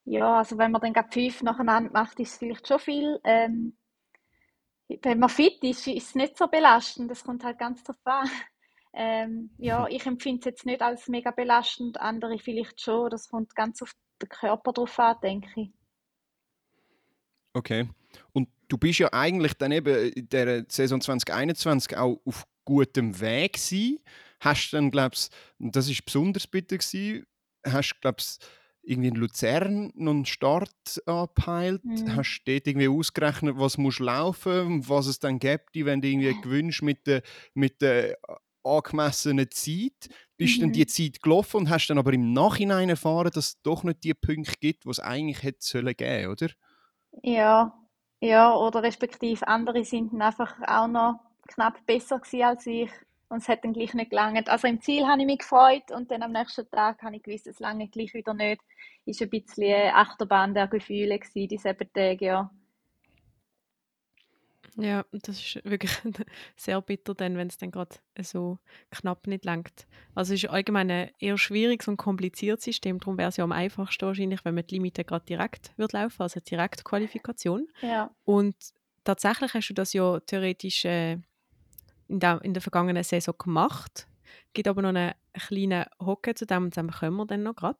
[0.03, 3.19] Ja, also wenn man dann gerade fünf nacheinander macht, ist es vielleicht schon viel.
[3.23, 3.75] Ähm,
[4.87, 7.09] wenn man fit ist, ist es nicht so belastend.
[7.09, 8.29] Das kommt halt ganz drauf an.
[8.97, 13.09] Ähm, ja, ich empfinde es jetzt nicht als mega belastend, andere vielleicht schon.
[13.09, 13.91] Das kommt ganz auf
[14.21, 15.73] den Körper drauf an, denke ich.
[17.51, 17.89] Okay.
[18.31, 23.53] Und du bist ja eigentlich dann eben in der Saison 2021 auch auf gutem Weg
[23.53, 23.99] gewesen.
[24.39, 27.25] Hast dann, glaubst und das ist besonders bitter gewesen,
[27.65, 28.47] hast, glaubst
[28.83, 32.15] irgendwie in Luzern noch einen Start angepeilt, Mhm.
[32.15, 36.83] hast dort irgendwie ausgerechnet, was musst laufen was es dann gibt, wenn du irgendwie gewünscht
[36.83, 37.23] mit der,
[37.55, 38.17] mit der
[38.63, 40.09] angemessenen Zeit.
[40.37, 40.73] Bist dann Mhm.
[40.73, 44.13] die Zeit gelaufen und hast dann aber im Nachhinein erfahren, dass es doch nicht die
[44.13, 46.49] Punkte gibt, die es eigentlich hätte sollen geben, oder?
[47.23, 47.73] Ja,
[48.25, 52.91] ja, oder respektive andere sind einfach auch noch knapp besser als ich.
[53.29, 54.49] und es hat dann gleich nicht gelangt.
[54.49, 57.47] Also im Ziel habe ich mich gefreut und dann am nächsten Tag habe ich gewusst,
[57.47, 58.61] es lange gleich wieder nicht.
[59.05, 62.51] Ist ein bisschen Achterbahn der Gefühle gewesen, diese sieben Tage, ja.
[64.77, 65.91] Ja, das ist wirklich
[66.57, 68.59] sehr bitter, dann, wenn es dann gerade so
[68.91, 69.87] knapp nicht langt.
[70.15, 73.53] Also es ist allgemein ein eher schwieriges und kompliziertes System, darum wäre es ja am
[73.53, 77.67] einfachsten wahrscheinlich, wenn man die Limite gerade direkt wird laufen, also Direktqualifikation.
[77.81, 78.11] Ja.
[78.25, 78.55] Und
[79.05, 81.13] tatsächlich hast du das ja theoretisch äh,
[82.07, 84.07] in, der, in der vergangenen Saison gemacht.
[84.47, 87.55] Es gibt aber noch einen kleinen Hocken zu dem, und dem kommen wir dann noch
[87.55, 87.79] gerade.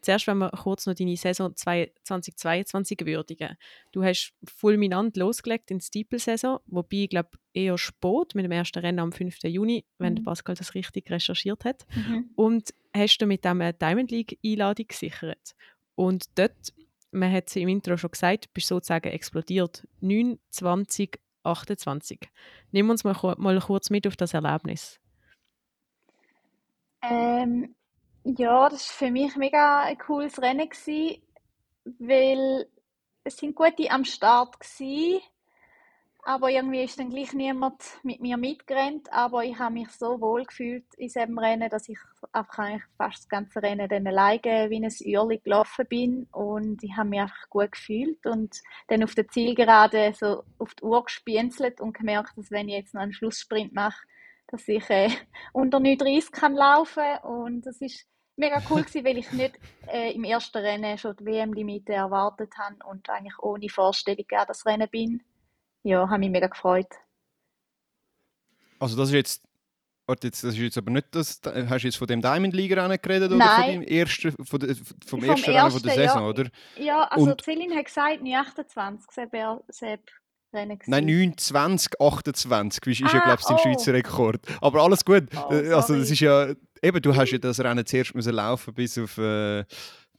[0.00, 3.56] Zuerst, wenn wir kurz noch deine Saison 2022 würdigen.
[3.92, 8.78] Du hast fulminant losgelegt in die Steeple-Saison, wobei, ich glaube, eher spät, mit dem ersten
[8.78, 9.42] Rennen am 5.
[9.44, 10.24] Juni, wenn mhm.
[10.24, 11.86] Pascal das richtig recherchiert hat.
[11.94, 12.30] Mhm.
[12.36, 15.54] Und hast du mit dem eine Diamond League-Einladung gesichert.
[15.94, 16.72] Und dort,
[17.10, 19.86] man hat es im Intro schon gesagt, bist sozusagen explodiert.
[20.00, 22.20] 9, 20, 28.
[22.72, 25.00] Nimm uns mal, mal kurz mit auf das Erlebnis.
[27.02, 27.74] Ähm,
[28.24, 31.22] ja, das war für mich mega ein cooles Rennen, gewesen,
[31.98, 32.68] weil
[33.24, 35.20] es sind gute am Start waren,
[36.24, 40.44] aber irgendwie ist dann gleich niemand mit mir mitgerannt, aber ich habe mich so wohl
[40.44, 41.98] gefühlt in diesem Rennen, dass ich
[42.32, 46.94] einfach eigentlich fast das ganze Rennen dann alleine wie ein Uhrli gelaufen bin und ich
[46.96, 51.80] habe mich einfach gut gefühlt und dann auf der Zielgerade so auf die Uhr gespienzelt
[51.80, 54.02] und gemerkt, dass wenn ich jetzt noch einen Schlusssprint mache,
[54.48, 55.10] dass ich äh,
[55.52, 58.06] unter 9,30 kann laufen und das ist
[58.36, 59.58] mega cool gewesen, weil ich nicht
[59.88, 64.64] äh, im ersten Rennen schon die WM-Limite erwartet habe und eigentlich ohne Vorstellung an das
[64.64, 65.22] Rennen bin.
[65.82, 66.88] Ja, habe mich mega gefreut.
[68.78, 69.48] Also das ist jetzt
[70.16, 71.38] das ist jetzt aber nicht das.
[71.44, 73.62] Hast du jetzt von dem Diamond League Rennen geredet oder Nein.
[73.62, 76.28] von dem ersten, von de, vom, vom ersten Rennen von der Saison, ja.
[76.28, 76.50] oder?
[76.76, 79.10] Ja, also und, Celine hat gesagt, 28,
[79.68, 80.10] Sepp
[80.52, 83.62] Rennen Nein, 9, 20, 28 ist ah, ja, glaube ich, sein oh.
[83.62, 84.40] Schweizer Rekord.
[84.62, 85.24] Aber alles gut.
[85.36, 88.74] Oh, äh, also, das ist ja, eben, du hast ja das Rennen zuerst müssen laufen
[88.74, 89.18] bis auf.
[89.18, 89.64] Äh,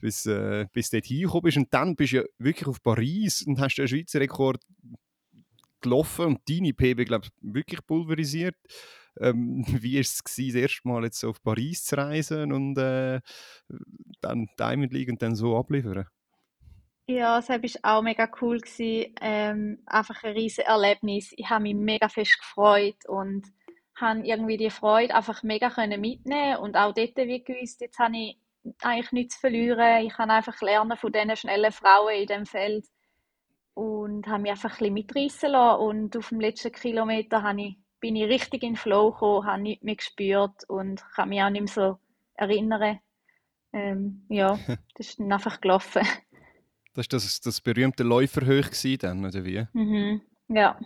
[0.02, 3.60] bis, äh, bis dort hingekommen bist und dann bist du ja wirklich auf Paris und
[3.60, 4.64] hast den Schweizer Rekord
[5.82, 8.56] gelaufen und deine PB, glaube ich, wirklich pulverisiert.
[9.20, 13.20] Ähm, wie war es, gewesen, das erste Mal jetzt auf Paris zu reisen und äh,
[14.22, 16.06] dann Diamond League und dann so abliefern?
[17.10, 18.60] Ja, es war auch mega cool.
[18.60, 19.16] Gewesen.
[19.20, 21.34] Ähm, einfach ein riesiges Erlebnis.
[21.38, 23.48] Ich habe mich mega fest gefreut und
[23.96, 28.16] habe irgendwie die Freude einfach mega können mitnehmen und auch dort wie gewusst, jetzt habe
[28.16, 28.38] ich
[28.84, 30.06] eigentlich nichts zu verlieren.
[30.06, 32.86] Ich kann einfach lernen von diesen schnellen Frauen in dem Feld
[33.74, 37.78] und habe mich einfach ein bisschen mitreißen lassen und auf dem letzten Kilometer habe ich,
[38.00, 41.50] bin ich richtig in den Flow gekommen, habe nichts mehr gespürt und kann mich auch
[41.50, 42.00] nicht mehr so
[42.36, 43.00] erinnern.
[43.74, 44.60] Ähm, ja,
[44.96, 46.04] das ist dann einfach gelaufen.
[46.94, 49.66] Das war das, das berühmte Läuferhoch dann, oder wie?
[49.74, 50.22] Mhm.
[50.48, 50.80] Ja.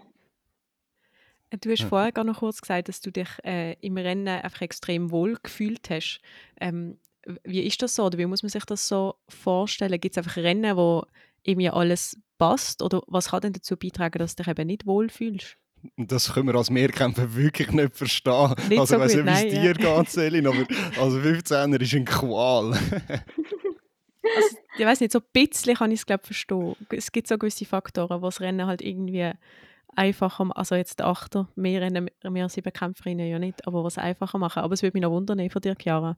[1.61, 1.87] Du hast ja.
[1.87, 5.89] vorher gar noch kurz gesagt, dass du dich äh, im Rennen einfach extrem wohl gefühlt
[5.89, 6.19] hast.
[6.59, 6.97] Ähm,
[7.43, 8.05] wie ist das so?
[8.05, 9.99] Oder wie muss man sich das so vorstellen?
[9.99, 11.05] Gibt es einfach Rennen, wo
[11.43, 12.81] irgendwie alles passt?
[12.81, 15.57] Oder was kann denn dazu beitragen, dass du dich eben nicht wohl fühlst?
[15.97, 18.55] Das können wir als Mehrkämpfer wirklich nicht verstehen.
[18.69, 19.73] Nicht also, so ich weiß nicht, wie es dir ja.
[19.73, 20.65] geht, Selin, aber
[20.99, 22.71] also 15er ist eine Qual.
[24.23, 26.75] Also, ich weiß nicht, so ein bisschen kann ich es glaube verstehen.
[26.89, 29.31] Es gibt so gewisse Faktoren, wo das Rennen halt irgendwie
[29.95, 34.37] einfacher, also jetzt der Achter, mehr Rennen, mehr sieben Kämpferinnen ja nicht, aber was einfacher
[34.37, 34.63] machen.
[34.63, 36.17] Aber es würde mich noch wundern von dir, Chiara.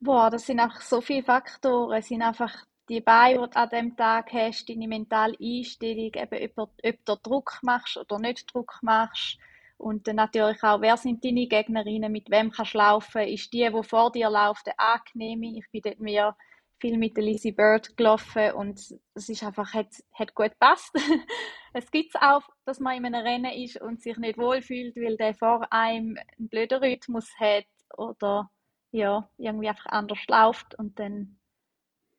[0.00, 1.98] Boah, das sind einfach so viele Faktoren.
[1.98, 6.50] Es sind einfach die Beine, die du an diesem Tag hast, deine mentale Einstellung, eben
[6.56, 9.38] ob, ob du Druck machst oder nicht Druck machst.
[9.78, 13.22] Und dann natürlich auch, wer sind deine Gegnerinnen, mit wem kannst du laufen?
[13.22, 15.02] Ist die, die vor dir läuft, eine?
[15.14, 16.36] Ich bin dort mehr
[16.78, 18.78] viel mit Lizzie Bird gelaufen und
[19.14, 20.90] es ist einfach, hat, hat gut gepasst.
[21.72, 25.16] es gibt es auch, dass man in einem Rennen ist und sich nicht wohlfühlt, weil
[25.16, 28.50] der vor einem einen blöden Rhythmus hat oder
[28.90, 31.38] ja, irgendwie einfach anders läuft und dann,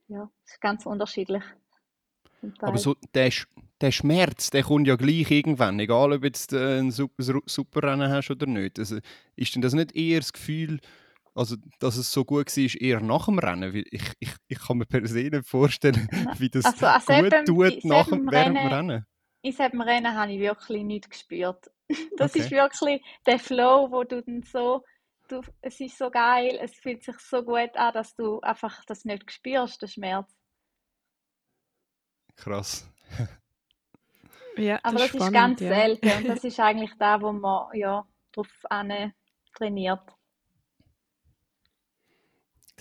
[0.08, 1.44] ja, es ist ganz unterschiedlich.
[2.60, 3.32] Aber so der,
[3.82, 7.84] der Schmerz, der kommt ja gleich irgendwann, egal ob du jetzt äh, ein super, super
[7.84, 8.78] Rennen hast oder nicht.
[8.80, 9.00] Also,
[9.36, 10.80] ist denn das nicht eher das Gefühl,
[11.38, 13.84] also, dass es so gut war, eher nach dem Rennen.
[13.92, 16.08] Ich, ich, ich kann mir per se nicht vorstellen,
[16.40, 19.06] wie das also, also gut eben, tut nach dem, während dem Rennen.
[19.44, 21.72] In diesem Rennen habe ich wirklich nichts gespürt.
[22.18, 22.40] Das okay.
[22.40, 24.84] ist wirklich der Flow, wo du dann so,
[25.30, 29.06] du, es ist so geil, es fühlt sich so gut an, dass du einfach das
[29.06, 30.36] nicht spürst, den Schmerz.
[32.36, 32.92] Krass.
[34.58, 35.70] ja, Aber das, das ist, spannend, ganz ja.
[35.70, 38.50] selten und das ist eigentlich da, wo man ja, drauf
[39.54, 40.17] trainiert.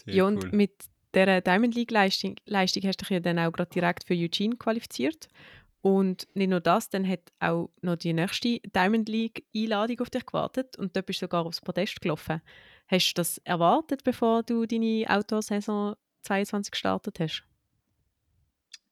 [0.05, 0.51] Sehr ja, und cool.
[0.53, 0.73] mit
[1.15, 5.29] dieser Diamond League-Leistung Leistung hast du dich ja dann auch gerade direkt für Eugene qualifiziert.
[5.81, 10.27] Und nicht nur das, dann hat auch noch die nächste Diamond League Einladung auf dich
[10.27, 12.43] gewartet und dort bist du sogar aufs Podest gelaufen.
[12.89, 17.45] Hast du das erwartet, bevor du deine Outdoor-Saison 22 gestartet hast?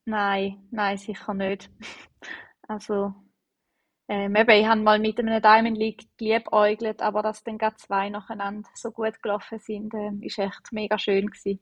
[0.05, 1.71] Nein, nein, sicher nicht.
[2.67, 3.15] Also,
[4.09, 8.11] ähm, eben, ich habe mal mit einem Diamond League geliebäugelt, aber dass dann gerade zwei
[8.11, 11.61] nacheinander so gut gelaufen sind, ähm, ist echt mega schön gewesen.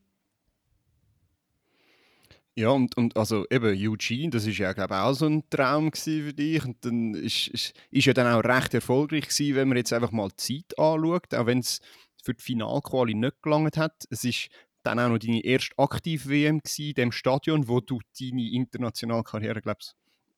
[2.54, 6.34] Ja, und, und also eben Eugene, das ist ja glaube auch so ein Traum für
[6.34, 6.62] dich.
[6.64, 7.74] Und dann ist, ist,
[8.06, 11.46] ja dann auch recht erfolgreich gewesen, wenn man jetzt einfach mal die Zeit anschaut, auch
[11.46, 11.80] wenn es
[12.22, 14.04] für die Finalquali nicht gelangt hat.
[14.10, 14.48] Es ist
[14.82, 19.62] dann auch noch deine erste aktive WM in dem Stadion, wo du deine internationale Karriere,
[19.62, 19.92] glaube ich,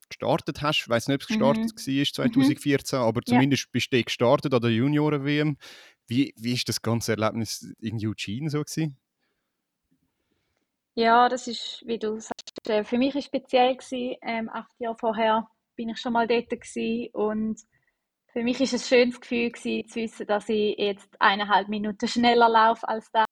[0.09, 0.83] gestartet hast.
[0.83, 1.97] Ich weiß nicht, ob es gestartet mhm.
[1.97, 3.05] war 2014, mhm.
[3.05, 3.69] aber zumindest ja.
[3.73, 5.57] bist du gestartet an der Junioren-WM.
[6.07, 8.99] Wie, wie ist das ganze Erlebnis in Eugene so gewesen?
[10.95, 14.17] Ja, das ist, wie du sagst, äh, für mich ist speziell gewesen.
[14.23, 17.61] Ähm, acht Jahre vorher bin ich schon mal dort gewesen und
[18.33, 22.07] für mich ist es ein schönes Gefühl gewesen, zu wissen, dass ich jetzt eineinhalb Minuten
[22.07, 23.25] schneller laufe als da.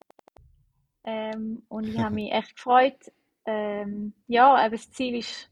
[1.04, 3.12] Ähm, und ich habe mich echt gefreut.
[3.44, 5.50] Ähm, ja, aber das Ziel ist,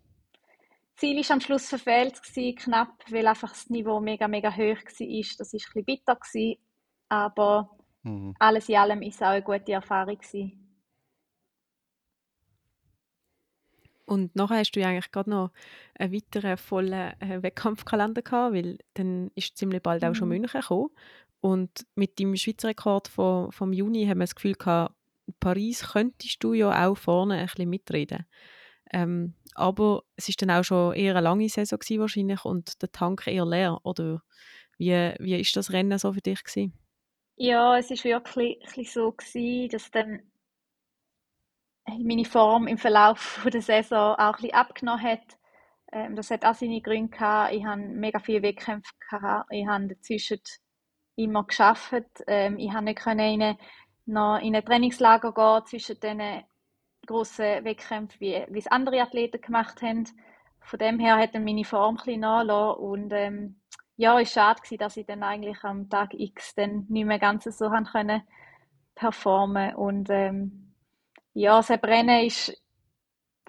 [1.01, 4.77] Ziel ist am Schluss verfehlt gewesen, knapp, weil einfach das Niveau mega, mega hoch war.
[4.85, 6.61] Das war ein bisschen bitter gewesen,
[7.09, 7.71] aber
[8.03, 8.35] mhm.
[8.39, 10.61] alles in allem ist es auch eine gute Erfahrung gewesen.
[14.05, 15.53] Und nachher hast du ja eigentlich gerade noch
[15.99, 20.41] einen weiteren vollen äh, Wettkampfkalender gehabt, weil dann ist ziemlich bald auch schon mhm.
[20.41, 20.91] München gekommen.
[21.41, 24.95] Und mit dem Schweizer Rekord von, vom Juni haben wir das Gefühl gehabt,
[25.39, 28.27] Paris könntest du ja auch vorne ein bisschen mitreden.
[28.93, 32.93] Ähm, aber es ist dann auch schon eher eine lange Saison gewesen, wahrscheinlich und der
[32.93, 33.79] Tank eher leer.
[33.85, 34.23] Oder
[34.79, 36.73] wie, wie ist das Rennen so für dich gewesen?
[37.37, 40.31] Ja, es ist wirklich so gewesen, dass dann
[41.87, 45.39] meine Form im Verlauf der Saison auch ein abgenommen hat.
[45.93, 47.55] Ähm, das hat auch seine Gründe gehabt.
[47.55, 48.93] Ich hatte mega viele Wettkämpfe.
[49.11, 49.49] Gehabt.
[49.51, 50.41] Ich habe dazwischen
[51.17, 51.95] immer geschafft.
[52.27, 53.57] Ähm, ich konnte nicht in,
[54.07, 56.45] noch in ein Trainingslager gehen zwischen diesen
[57.07, 60.09] grossen Wettkämpfen, wie, es andere Athleten gemacht haben.
[60.61, 62.83] Von dem her hat dann meine Form ein bisschen nachgelassen.
[62.83, 63.61] Und ähm,
[63.97, 67.45] ja, es war schade, dass ich dann eigentlich am Tag X dann nicht mehr ganz
[67.45, 67.71] so
[68.95, 69.77] performen konnte.
[69.77, 70.75] Und ähm,
[71.33, 72.61] ja, das Rennen ist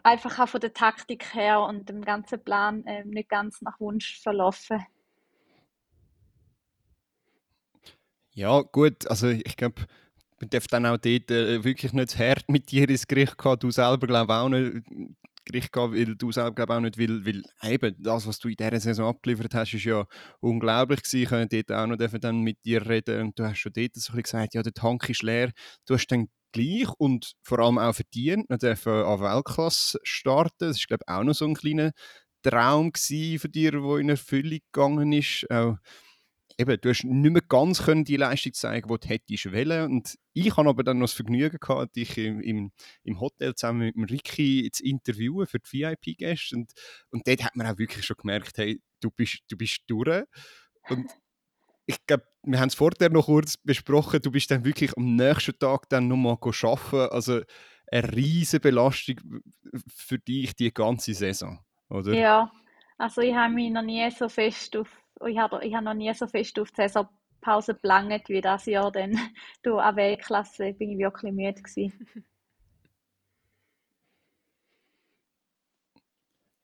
[0.04, 4.20] einfach auch von der Taktik her und dem ganzen Plan äh, nicht ganz nach Wunsch
[4.22, 4.86] verlaufen.
[8.34, 9.82] Ja, gut, also ich glaube,
[10.42, 13.60] man darf dann auch dort äh, wirklich nicht hart mit dir ins Gericht gehen.
[13.60, 14.84] Du selber glaube auch nicht
[15.46, 18.56] Gericht gehen, weil du selber glaube auch nicht, weil, weil eben das, was du in
[18.56, 20.06] dieser Saison abgeliefert hast, ist ja
[20.39, 21.28] unglaublich gewesen.
[21.28, 24.56] Können dort auch noch dann mit dir reden und du hast schon dort so gesagt,
[24.56, 25.52] ja, der Tank ist leer.
[25.86, 28.50] Du hast dann gleich und vor allem auch verdient.
[28.50, 30.68] Wir dürfen an Weltklasse starten.
[30.68, 31.92] Das ist, glaube ich, auch noch so ein kleiner
[32.44, 35.46] Traum für dich, der in Erfüllung gegangen ist.
[35.50, 35.78] Auch,
[36.62, 39.91] eben, du hast nicht mehr ganz können die Leistung zeigen, die du hättest wollen.
[39.91, 42.72] Und ich habe aber dann noch das Vergnügen gehabt, dich im, im,
[43.03, 46.55] im Hotel zusammen mit dem Ricky zu interviewen für die VIP-Gäste.
[46.55, 46.72] Und,
[47.09, 50.24] und dort hat man auch wirklich schon gemerkt, hey, du bist, du bist durch.
[50.89, 51.12] Und
[51.86, 55.57] ich glaube, wir haben es vorher noch kurz besprochen, du bist dann wirklich am nächsten
[55.57, 57.14] Tag dann nochmal arbeiten.
[57.14, 57.41] Also
[57.91, 59.18] eine riesige Belastung
[59.88, 61.59] für dich die ganze Saison,
[61.89, 62.14] oder?
[62.14, 62.51] Ja,
[62.97, 66.13] also ich habe mich noch nie so fest auf, ich habe, ich habe noch nie
[66.13, 69.17] so fest auf die Saisonpause gelangt wie das Jahr, denn
[69.63, 72.26] du an Weltklasse bin ich wirklich müde gewesen.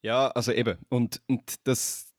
[0.03, 0.77] Ja, also eben.
[0.89, 2.13] Und, und das,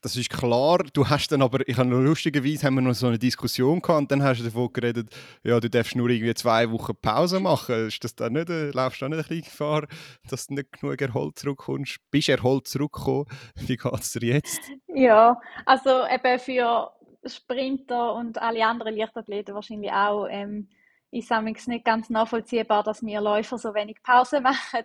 [0.00, 0.78] das ist klar.
[0.92, 4.12] Du hast dann aber, ich habe lustigerweise haben wir noch so eine Diskussion gehabt und
[4.12, 5.10] dann hast du davon geredet,
[5.42, 7.88] ja, du darfst nur irgendwie zwei Wochen Pause machen.
[7.88, 9.86] Ist das dann nicht, äh, laufst du auch nicht ein Gefahr,
[10.28, 11.98] dass du nicht genug erholt zurückkommst?
[12.10, 13.26] Bist erholt zurückgekommen?
[13.56, 14.60] Wie geht es dir jetzt?
[14.86, 16.92] Ja, also eben für
[17.24, 20.68] Sprinter und alle anderen Leichtathleten wahrscheinlich auch, ähm,
[21.10, 24.84] ist es nicht ganz nachvollziehbar, dass wir Läufer so wenig Pause machen.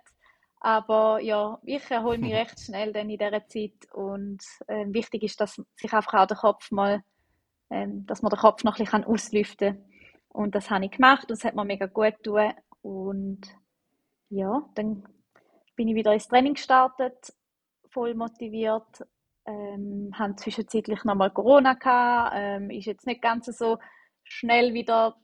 [0.64, 5.42] Aber ja, ich erhole mich recht schnell dann in dieser Zeit und äh, wichtig ist,
[5.42, 7.04] dass sich einfach auch der Kopf mal,
[7.70, 9.86] äh, dass man den Kopf noch ein bisschen auslüften kann.
[10.30, 12.54] Und das habe ich gemacht und es hat mir mega gut getan.
[12.82, 13.42] Und
[14.30, 15.04] ja, dann
[15.76, 17.34] bin ich wieder ins Training gestartet,
[17.90, 19.06] voll motiviert,
[19.46, 23.80] ähm, haben zwischenzeitlich nochmal Corona gehabt, ähm, ist jetzt nicht ganz so
[24.24, 25.18] schnell wieder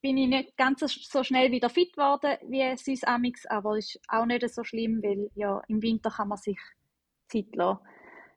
[0.00, 4.26] bin ich nicht ganz so schnell wieder fit geworden wie sonst amix, aber ist auch
[4.26, 6.58] nicht so schlimm, weil ja im Winter kann man sich
[7.28, 7.80] Zeit lassen,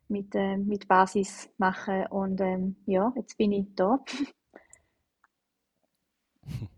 [0.08, 4.04] mit, äh, mit Basis machen und ähm, ja, jetzt bin ich da.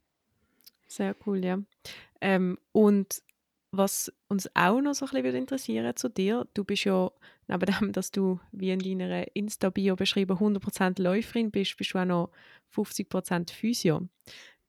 [0.87, 1.59] Sehr cool, ja.
[2.21, 3.21] Ähm, und
[3.71, 7.11] was uns auch noch so ein bisschen interessieren zu dir, du bist ja,
[7.47, 12.05] neben dem, dass du, wie in deiner Insta-Bio beschrieben, 100% Läuferin bist, bist du auch
[12.05, 12.31] noch
[12.73, 14.07] 50% Physio.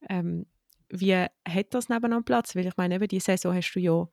[0.09, 0.46] Ähm,
[0.88, 2.57] wie hat das nebenan Platz?
[2.57, 4.09] Weil ich meine, eben diese Saison hast du ja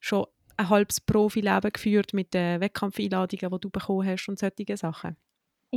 [0.00, 0.26] schon
[0.56, 5.16] ein halbes Profileben geführt mit den Wettkampfeinladungen, die du bekommen hast und solche Sachen.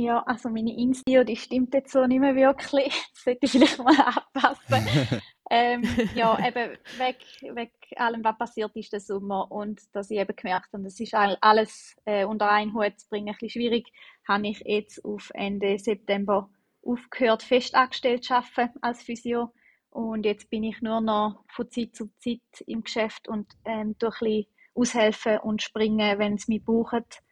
[0.00, 2.94] Ja, also meine Insta, die stimmt jetzt so nicht mehr wirklich.
[3.14, 5.20] Das sollte ich vielleicht mal anpassen.
[5.50, 5.82] ähm,
[6.14, 10.72] ja, eben wegen weg allem, was passiert ist den Sommer und dass ich eben gemerkt
[10.72, 13.88] habe, das ist alles äh, unter einen Hut zu bringen, ein bisschen schwierig,
[14.28, 16.48] habe ich jetzt auf Ende September
[16.82, 19.52] aufgehört, fest angestellt zu arbeiten als Physio.
[19.90, 24.20] Und jetzt bin ich nur noch von Zeit zu Zeit im Geschäft und ähm, durch
[24.20, 27.22] ein bisschen aushelfen und springen, wenn es mich braucht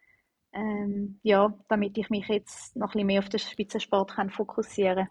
[0.57, 5.07] ähm, ja, damit ich mich jetzt noch ein bisschen mehr auf den Spitzensport kann fokussieren
[5.07, 5.09] kann.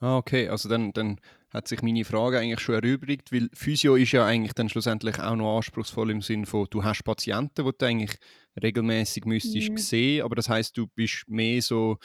[0.00, 1.20] Ah, okay, also dann, dann
[1.50, 5.36] hat sich meine Frage eigentlich schon erübrigt, weil Physio ist ja eigentlich dann schlussendlich auch
[5.36, 8.18] noch anspruchsvoll im Sinne von, du hast Patienten, die du eigentlich
[8.62, 9.78] regelmäßig müsstest mhm.
[9.78, 11.96] sehen, aber das heißt, du bist mehr so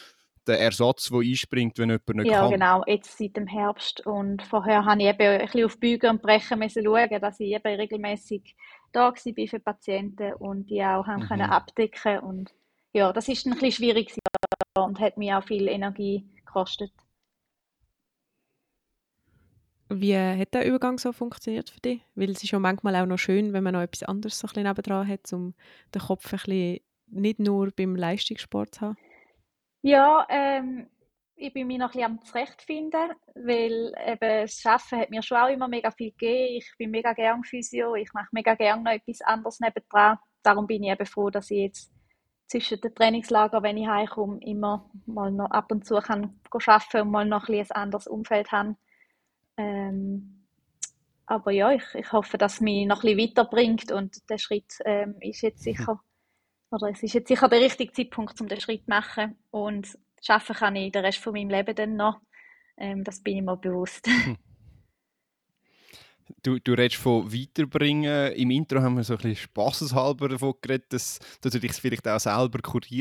[0.48, 2.52] der Ersatz, der einspringt, wenn jemand nicht ja, kann.
[2.52, 6.10] Ja, genau, jetzt seit dem Herbst und vorher habe ich eben ein bisschen auf Bügen
[6.10, 8.56] und Brechen müssen schauen, dass ich eben regelmäßig
[8.92, 11.28] da war für Patienten und die auch haben mhm.
[11.28, 12.54] können abdecken und
[12.94, 14.14] ja, das ist ein bisschen schwierig
[14.78, 16.92] und hat mir auch viel Energie gekostet.
[20.00, 22.02] Wie hat der Übergang so funktioniert für dich?
[22.16, 24.64] Weil es ist ja manchmal auch noch schön, wenn man noch etwas anderes so ein
[24.64, 25.54] bisschen hat, um
[25.94, 28.98] den Kopf ein bisschen nicht nur beim Leistungssport zu haben.
[29.82, 30.88] Ja, ähm,
[31.36, 35.38] ich bin mich noch ein bisschen am zurechtfinden, weil eben das Arbeiten hat mir schon
[35.38, 36.58] auch immer mega viel gegeben.
[36.58, 40.18] Ich bin mega gern Physio, ich mache mega gern noch etwas anderes nebendran.
[40.42, 41.92] Darum bin ich eben froh, dass ich jetzt
[42.48, 47.12] zwischen den Trainingslagern, wenn ich heimkomme, immer mal noch ab und zu kann arbeiten und
[47.12, 48.76] mal noch ein, ein anderes Umfeld habe.
[49.58, 50.46] Ähm,
[51.26, 54.80] aber ja, ich, ich hoffe, dass es mich noch ein bisschen weiterbringt und der Schritt
[54.86, 56.02] ähm, ist jetzt sicher,
[56.72, 60.56] oder es ist jetzt sicher der richtige Zeitpunkt, um den Schritt zu machen und Schaffen
[60.56, 62.22] kann ich den Rest von meinem Leben dann noch.
[62.78, 64.08] Ähm, das bin ich mir bewusst.
[66.42, 68.34] Du, du redest von weiterbringen.
[68.34, 72.08] Im Intro haben wir so ein bisschen spaßeshalber davon geredet, dass, dass du dich vielleicht
[72.08, 72.60] auch selber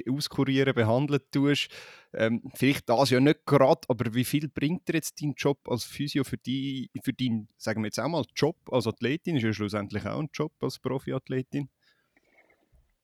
[0.08, 1.68] auskurieren, behandeln tust.
[2.12, 5.84] Ähm, vielleicht das ja nicht gerade, aber wie viel bringt dir jetzt dein Job als
[5.84, 9.36] Physio für, die, für deinen, sagen wir jetzt auch mal, Job als Athletin?
[9.36, 11.68] Ist ja schlussendlich auch ein Job als Profiathletin.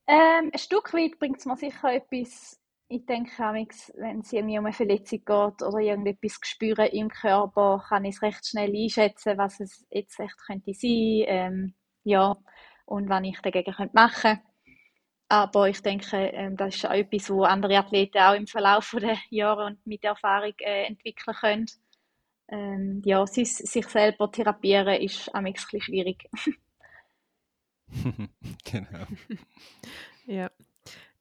[0.06, 2.58] Ähm, ein Stück weit bringt es mir sicher etwas
[2.88, 8.04] ich denke wenn es irgendwie um eine Verletzung geht oder irgendetwas spüren im Körper, kann
[8.04, 11.74] ich es recht schnell einschätzen, was es jetzt echt könnte sein, ähm,
[12.04, 12.36] ja,
[12.86, 14.40] und was ich dagegen könnte machen.
[15.28, 19.18] Aber ich denke, ähm, das ist auch etwas, wo andere Athleten auch im Verlauf der
[19.28, 21.66] Jahre und mit der Erfahrung äh, entwickeln können.
[22.50, 26.30] Ähm, ja, sich, sich selber therapieren ist am bisschen schwierig.
[28.64, 29.06] genau.
[30.26, 30.50] ja.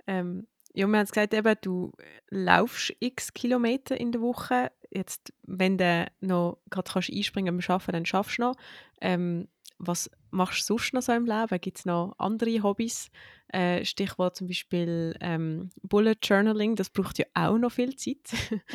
[0.07, 0.47] Ähm,
[0.78, 1.91] ja, wir haben gesagt, eben, du
[2.30, 4.71] laufst x Kilometer in der Woche.
[4.91, 8.55] Jetzt, wenn du noch gerade kannst einspringen beim Arbeiten, dann schaffst du noch.
[9.01, 9.47] Ähm,
[9.80, 11.59] was machst du sonst noch so im Leben?
[11.61, 13.09] Gibt es noch andere Hobbys?
[13.47, 18.30] Äh, Stichwort zum Beispiel ähm, Bullet Journaling, das braucht ja auch noch viel Zeit.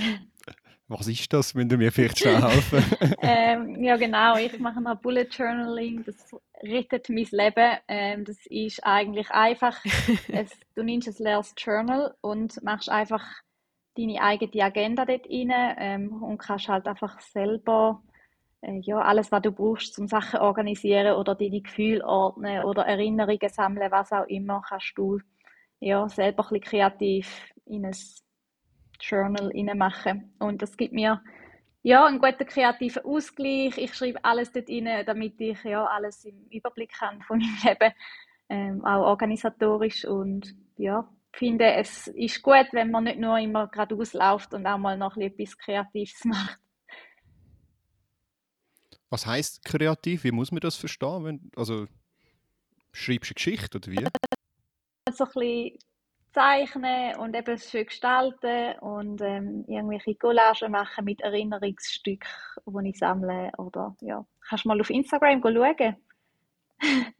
[0.89, 1.55] Was ist das?
[1.55, 2.85] Wenn du mir vielleicht schnell helfen?
[3.23, 4.37] ähm, ja, genau.
[4.37, 6.05] Ich mache noch Bullet Journaling.
[6.05, 6.17] Das
[6.63, 7.79] rettet mein Leben.
[7.89, 9.83] Ähm, das ist eigentlich einfach.
[10.33, 13.25] es, du nimmst ein leeres Journal und machst einfach
[13.97, 18.03] deine eigene Agenda dort rein ähm, und kannst halt einfach selber
[18.63, 23.49] äh, ja, alles, was du brauchst, zum Sachen organisieren oder deine Gefühle ordnen oder Erinnerungen
[23.49, 25.19] sammeln, was auch immer, kannst du
[25.81, 27.97] ja, selber ein bisschen kreativ in ein
[29.01, 30.35] Journal machen.
[30.39, 31.21] Und das gibt mir
[31.83, 33.77] ja, einen guten kreativen Ausgleich.
[33.77, 37.95] Ich schreibe alles dort rein, damit ich ja alles im Überblick habe von meinem Leben,
[38.49, 40.05] ähm, auch organisatorisch.
[40.05, 44.79] Und ja, finde, es ist gut, wenn man nicht nur immer gerade ausläuft und auch
[44.79, 46.59] mal noch etwas Kreatives macht.
[49.11, 50.25] Was heißt kreativ?
[50.25, 51.25] Wie muss man das verstehen?
[51.25, 51.87] Wenn, also
[52.93, 54.07] schreibst du eine Geschichte oder wie?
[55.13, 55.79] So ein bisschen
[56.33, 62.29] zeichnen und eben schön gestalten und ähm, irgendwelche Collagen machen mit Erinnerungsstücken,
[62.67, 63.51] die ich sammle.
[63.59, 65.97] Oder ja, kannst du mal auf Instagram schauen.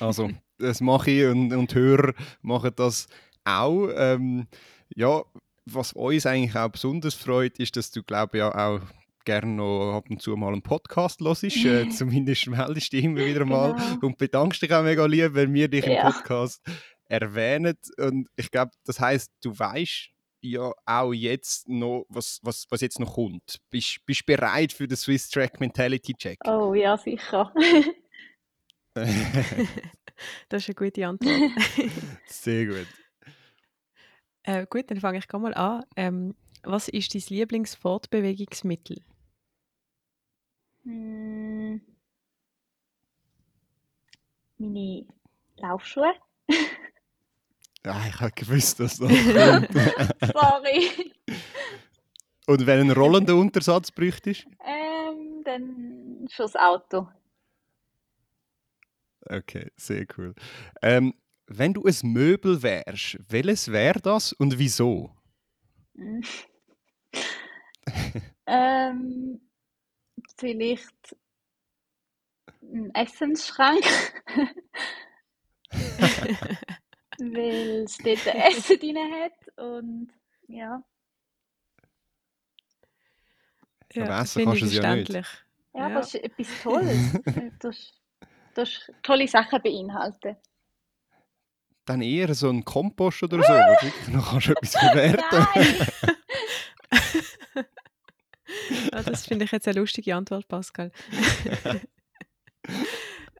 [0.00, 3.08] also, das mache ich und, und Hörer machen das
[3.44, 3.88] auch.
[3.94, 4.46] Ähm,
[4.94, 5.22] ja,
[5.66, 8.80] was uns eigentlich auch besonders freut, ist, dass du, glaube ich, ja auch
[9.24, 11.42] gerne noch ab und zu mal einen Podcast hörst.
[11.42, 14.06] Äh, zumindest meldest du dich immer wieder mal genau.
[14.06, 16.06] und bedankst dich auch mega lieb, wenn wir dich ja.
[16.06, 16.62] im Podcast
[17.08, 17.76] erwähnen.
[17.98, 20.10] Und ich glaube, das heißt, du weißt
[20.42, 23.60] ja auch jetzt noch, was, was, was jetzt noch kommt.
[23.70, 26.38] Bist du bereit für den Swiss Track Mentality Check?
[26.46, 27.52] Oh ja, sicher.
[28.94, 31.50] das ist eine gute Antwort.
[32.26, 32.86] Sehr gut.
[34.42, 35.84] Äh, gut, dann fange ich mal an.
[35.96, 39.02] Ähm, was ist dein Lieblingsfortbewegungsmittel?
[40.84, 41.80] Mm.
[44.58, 45.06] Meine
[45.56, 46.14] Laufschuhe.
[47.86, 49.72] Ja, ich habe gewusst, dass das kommt.
[50.34, 51.12] Sorry.
[52.48, 54.44] Und wenn ein rollender Untersatz bräuchtest?
[54.64, 57.08] Ähm, dann fürs Auto.
[59.20, 60.34] Okay, sehr cool.
[60.82, 61.14] Ähm,
[61.46, 65.14] wenn du ein Möbel wärst, welches wäre das und wieso?
[68.48, 69.40] Ähm,
[70.38, 71.16] vielleicht
[72.62, 73.84] ein Essensschrank.
[77.18, 80.08] Weil es dort Essen drin hat und
[80.48, 80.82] ja.
[83.94, 85.10] Aber Ja, essen finde kannst du es ja nicht.
[85.10, 85.22] Ja,
[85.74, 85.86] Ja.
[85.86, 87.12] aber es ist etwas Tolles.
[87.60, 87.92] das,
[88.54, 90.36] das tolle Sachen beinhalten.
[91.86, 95.46] Dann eher so ein Kompost oder so, wo du wirklich noch kannst du etwas verwerten!
[98.92, 100.90] Ja, das finde ich jetzt eine lustige Antwort, Pascal.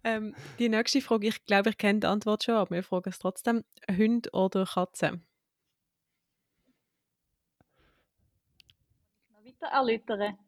[0.06, 3.18] ähm, die nächste Frage, ich glaube, ich kenne die Antwort schon, aber wir fragen es
[3.18, 3.64] trotzdem.
[3.90, 5.20] Hund oder Katze?
[9.30, 10.38] Noch weiter erläutern.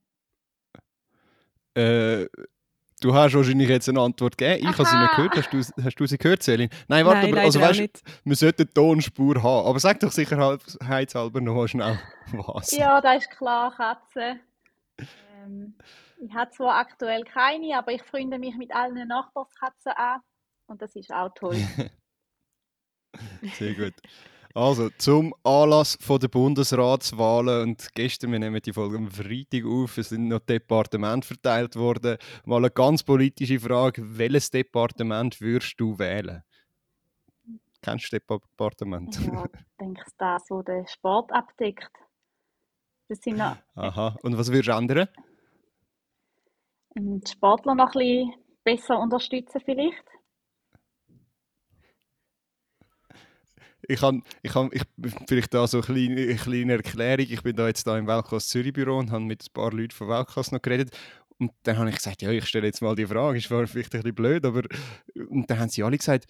[1.75, 2.27] Äh,
[3.01, 4.69] du hast wahrscheinlich jetzt eine Antwort gegeben.
[4.69, 5.17] Ich habe sie nicht Aha.
[5.17, 5.37] gehört.
[5.37, 6.71] Hast du, hast du sie gehört, Selin?
[6.87, 8.03] Nein, warte, Nein, aber, also, weißt, nicht.
[8.25, 9.67] wir sollten eine Tonspur haben.
[9.67, 11.99] Aber sag doch sicherheitshalber noch schnell
[12.33, 12.71] was.
[12.71, 14.39] Ja, da ist klar, Katze.
[15.45, 15.75] Ähm,
[16.21, 20.21] ich habe zwar aktuell keine, aber ich freunde mich mit allen Nachbarskatzen an.
[20.67, 21.57] Und das ist auch toll.
[23.55, 23.95] Sehr gut.
[24.55, 29.99] Also, zum Anlass von der Bundesratswahlen und gestern, wir nehmen die Folge am Freitag auf,
[29.99, 32.17] es sind noch Departemente verteilt worden.
[32.45, 36.43] Mal eine ganz politische Frage, welches Departement würdest du wählen?
[37.83, 39.21] Kennst du das Departement?
[39.21, 41.93] Ja, ich denke, das, was den Sport abdeckt.
[43.09, 45.09] Das sind noch, Aha, und was würdest du ändern?
[46.97, 48.35] Ähm, die Sportler noch ein bisschen
[48.65, 50.05] besser unterstützen vielleicht.
[53.91, 54.83] Ich habe ich hab, ich,
[55.27, 57.27] vielleicht da so eine kleine, eine kleine Erklärung.
[57.31, 59.93] Ich bin da jetzt da im Weltklasse Zürich Büro und habe mit ein paar Leuten
[59.93, 60.91] von Weltklasse noch geredet.
[61.39, 63.83] Und dann habe ich gesagt, ja, ich stelle jetzt mal die Frage, ist vielleicht ein
[63.83, 64.63] bisschen blöd, aber
[65.29, 66.27] und dann haben sie alle gesagt,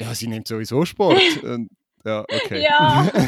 [0.00, 1.20] ja, sie nimmt sowieso Sport.
[1.42, 1.70] und,
[2.04, 2.62] ja, okay.
[2.62, 3.10] Ja.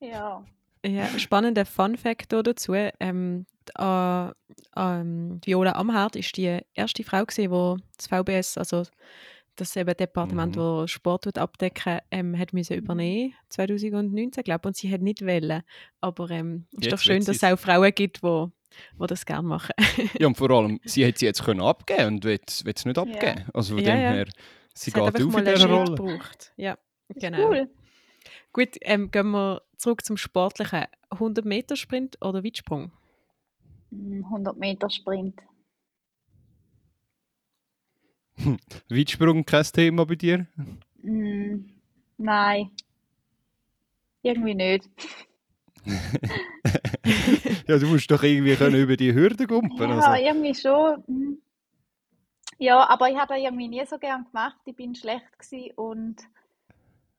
[0.00, 0.44] Ja.
[0.84, 2.74] Ja, spannender Fun Fact dazu.
[2.74, 4.30] Ähm, äh,
[4.76, 8.82] ähm, Viola Amherd ist die erste Frau, gewesen, die das VBS, also
[9.56, 10.60] das eben Departement, Mhm.
[10.60, 14.66] wo Sport tut abdecken, ähm, hat müssen übernehmen 2019, glaube ich.
[14.66, 15.62] Und sie hat nicht wollen.
[16.00, 18.46] Aber ähm, ist Jetzt doch schön, dass es auch Frauen gibt, die
[19.06, 19.72] das gerne machen.
[20.18, 23.44] ja, und vor allem, sie hätte sie jetzt können abgeben und will es nicht abgeben.
[23.54, 24.10] Also von Ja, dem ja.
[24.12, 24.26] her,
[24.74, 25.94] sie Es hat geht einfach auf mal in dieser Rolle.
[25.94, 26.52] gebraucht.
[26.56, 26.76] Ja,
[27.10, 27.48] genau.
[27.48, 27.70] Cool.
[28.52, 30.84] Gut, ähm, gehen wir zurück zum Sportlichen.
[31.10, 32.90] 100 Meter Sprint oder Weitsprung?
[33.94, 35.40] Mm, 100 Meter Sprint.
[38.90, 40.46] Weitsprung kein Thema bei dir?
[41.02, 41.66] Mm,
[42.18, 42.70] nein.
[44.22, 44.88] Irgendwie nicht.
[47.68, 49.90] ja, du musst doch irgendwie können über die Hürde gumpen.
[49.90, 50.24] Ja, Also.
[50.24, 51.04] irgendwie schon.
[51.06, 51.38] mm.
[52.58, 54.56] Ja, aber ich habe das irgendwie nie so gern gemacht.
[54.64, 55.24] Ich bin schlecht
[55.76, 56.16] und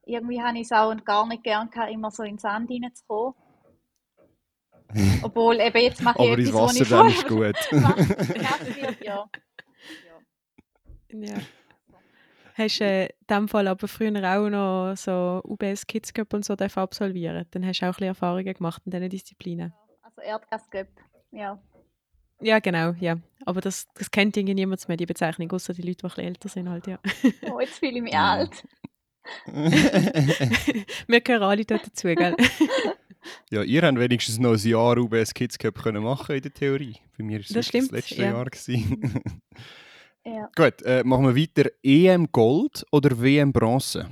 [0.05, 3.33] irgendwie habe ich es auch gar nicht gern gehabt, immer so in den Sand reinzukommen.
[5.23, 7.71] Obwohl, eben jetzt mache ich Aber ins etwas, was Wasser ich dann ist gut.
[8.75, 9.29] wird, ja.
[11.11, 11.35] Ja.
[12.57, 16.45] Hast du äh, in dem Fall aber früher auch noch so UBS Kids Cup und
[16.45, 17.45] so absolvieren?
[17.51, 19.73] Dann hast du auch ein bisschen Erfahrungen gemacht in diesen Disziplinen.
[20.01, 20.87] Also Erdgascup,
[21.31, 21.61] ja.
[22.41, 23.17] Ja, genau, ja.
[23.45, 26.25] Aber das, das kennt irgendwie niemand mehr, die Bezeichnung, außer die Leute, die ein bisschen
[26.25, 26.99] älter sind halt, ja.
[27.51, 28.31] Oh, jetzt fühle ich mich Ja.
[28.33, 28.63] alt.
[31.07, 32.35] Wir gehören alle dort dazu, gell?
[33.51, 36.95] Ja, ihr habt wenigstens noch ein Jahr UBS Kids Cup können machen in der Theorie.
[37.17, 38.31] Bei mir war es Das das letzte ja.
[38.31, 38.45] Jahr.
[38.45, 39.23] Gewesen.
[40.27, 40.49] Ja.
[40.55, 41.69] Gut, äh, machen wir weiter.
[41.83, 44.09] EM Gold oder WM Bronze?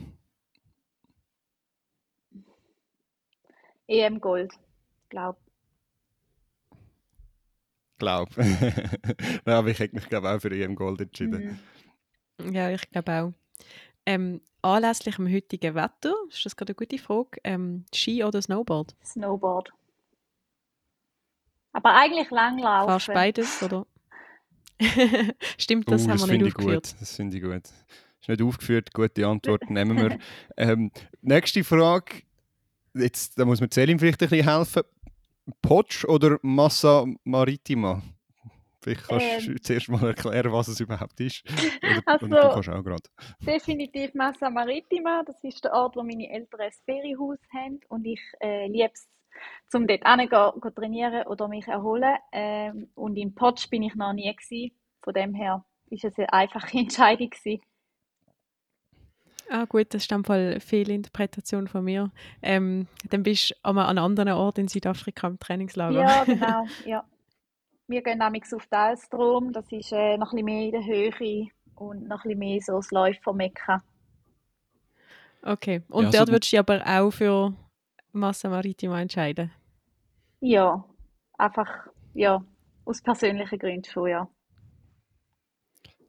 [3.88, 4.53] EM Gold,
[5.09, 5.39] glaube
[7.97, 8.30] Glaub.
[8.36, 11.59] Nein, aber ich hätte mich glaube auch für EM Gold entschieden.
[12.38, 12.53] Mhm.
[12.53, 13.34] ja, ich glaube auch.
[14.06, 18.95] Ähm, anlässlich dem heutigen Wetter, ist das gerade eine gute Frage, ähm, Ski oder Snowboard?
[19.06, 19.72] Snowboard.
[21.74, 23.14] Aber eigentlich Langlaufen.
[23.14, 23.86] beides, oder?
[25.58, 26.88] Stimmt, das Uh, haben das wir finde nicht ich aufgeführt.
[26.91, 27.01] gut.
[27.01, 27.64] Das finde ich gut.
[28.22, 30.20] Ist nicht aufgeführt, gute Antwort nehmen wir.
[30.58, 30.91] ähm,
[31.22, 32.24] nächste Frage.
[32.93, 34.84] jetzt da muss man Selim vielleicht ein bisschen helfen.
[35.62, 38.01] Potsch oder Massa Maritima?
[38.84, 39.54] Vielleicht kannst Ähm.
[39.56, 41.44] du zuerst mal erklären, was es überhaupt ist.
[41.82, 43.04] Oder, Also- und du kannst auch gerade.
[43.46, 45.24] Definitiv Massa Maritima.
[45.26, 47.80] Das ist der Ort, wo meine Eltern ein Ferienhaus haben.
[47.88, 49.08] Und ich äh, liebe es,
[49.74, 52.16] um dort hinzugehen, trainieren oder mich erholen.
[52.32, 54.76] Ähm, und im Potsch bin ich noch nie gewesen.
[55.02, 57.62] Von dem her ist es eine einfache Entscheidung gewesen.
[59.50, 62.12] Ah gut, das ist dann Fall Fehlinterpretation von mir.
[62.42, 66.00] Ähm, dann bist du an einem anderen Ort in Südafrika im Trainingslager.
[66.00, 66.66] Ja, genau.
[66.86, 67.04] Ja.
[67.88, 69.52] Wir gehen nämlich auf den Strom.
[69.54, 72.60] Das ist äh, noch ein bisschen mehr in der Höhe und noch ein bisschen mehr
[72.62, 73.84] so das Läufermekka.
[75.42, 75.82] Okay.
[75.90, 77.54] Und Ja, also- dort würdest du dich aber auch für
[78.14, 79.52] Massa Maritima entscheiden?
[80.40, 80.84] Ja,
[81.38, 82.44] einfach, ja,
[82.86, 84.28] aus persönlichen Gründen schon, ja.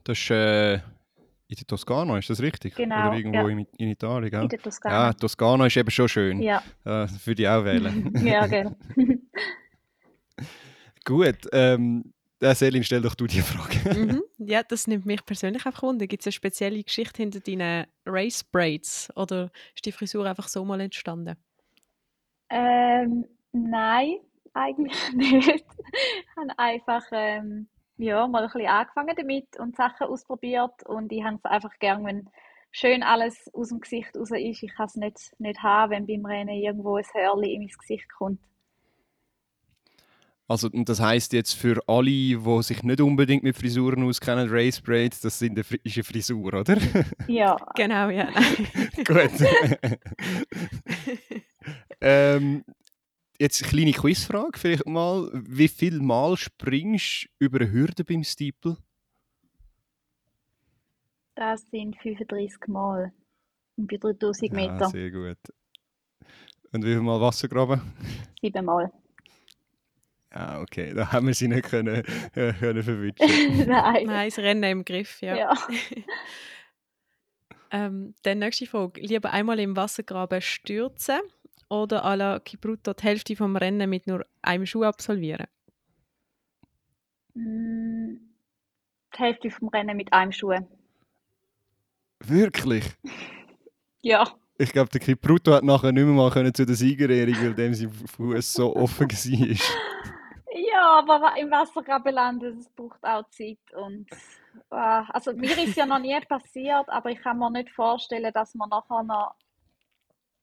[0.04, 2.74] Das ist äh, in der Toskana, ist das richtig?
[2.74, 3.48] Genau, Oder irgendwo ja.
[3.48, 4.42] in, in Italien, gell?
[4.42, 5.12] In der Ja, Toskana.
[5.14, 6.42] Toskana ist eben schon schön.
[6.42, 8.12] Ja, Äh, würde ich auch wählen.
[8.24, 8.76] ja, gell.
[11.04, 13.98] Gut, ähm, äh, Selin, stell doch du die Frage.
[13.98, 14.22] mhm.
[14.38, 16.06] Ja, das nimmt mich persönlich einfach wunder.
[16.06, 19.10] Gibt es eine spezielle Geschichte hinter deinen Race Braids?
[19.16, 21.36] Oder ist die Frisur einfach so mal entstanden?
[22.50, 24.18] Ähm, nein,
[24.52, 25.48] eigentlich nicht.
[25.48, 31.22] Ich habe einfach ähm, ja, mal ein bisschen angefangen damit und Sachen ausprobiert und ich
[31.22, 32.28] habe es einfach gern, wenn
[32.70, 34.62] schön alles aus dem Gesicht raus ist.
[34.62, 38.08] Ich kann es nicht, nicht haben, wenn beim Rennen irgendwo ein Hörli in mein Gesicht
[38.12, 38.40] kommt.
[40.54, 44.80] Also, und das heißt jetzt für alle, die sich nicht unbedingt mit Frisuren auskennen, Race
[44.80, 46.76] Braids, das sind eine, ist eine Frisur, oder?
[47.26, 48.28] Ja, Genau, ja.
[49.04, 49.32] Gut.
[52.00, 52.64] ähm,
[53.36, 55.28] jetzt eine kleine Quizfrage vielleicht mal.
[55.32, 58.76] Wie viel Mal springst du über eine Hürde beim Steeple?
[61.34, 63.12] das sind 35 Mal.
[63.76, 65.38] Und bei 3000 Ja, Meter sehr gut.
[66.70, 67.80] Und wie viel Mal Wassergraben?
[68.40, 68.92] 7 Mal.
[70.34, 72.02] Ja, okay, da haben wir sie nicht können,
[72.34, 73.16] äh, können verwischen.
[73.68, 74.06] Nein.
[74.06, 75.36] Nein, das Rennen im Griff, ja.
[75.36, 75.54] Ja.
[77.70, 79.00] Ähm, dann nächste Frage.
[79.00, 81.18] Lieber einmal im Wassergraben stürzen
[81.68, 85.46] oder à la Kipruto die Hälfte vom Rennen mit nur einem Schuh absolvieren?
[87.34, 88.14] Mm,
[89.12, 90.54] Die Hälfte vom Rennen mit einem Schuh.
[92.20, 92.84] Wirklich?
[94.02, 94.30] Ja.
[94.58, 97.72] Ich glaube, der Kipruto hat nachher nicht mehr mal können zu der Siegerehrung, weil dem
[97.72, 99.56] sein Fuß so offen war.
[100.84, 103.58] Ja, aber im Wassergraben landen, das braucht auch Zeit.
[103.74, 104.06] Und,
[104.70, 108.54] äh, also mir ist ja noch nie passiert, aber ich kann mir nicht vorstellen, dass
[108.54, 109.34] man nachher noch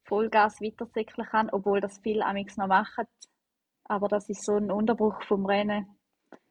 [0.06, 3.06] Vollgas weiterzickeln kann, obwohl das viele amigs noch machen.
[3.84, 5.86] Aber das ist so ein Unterbruch vom Rennen.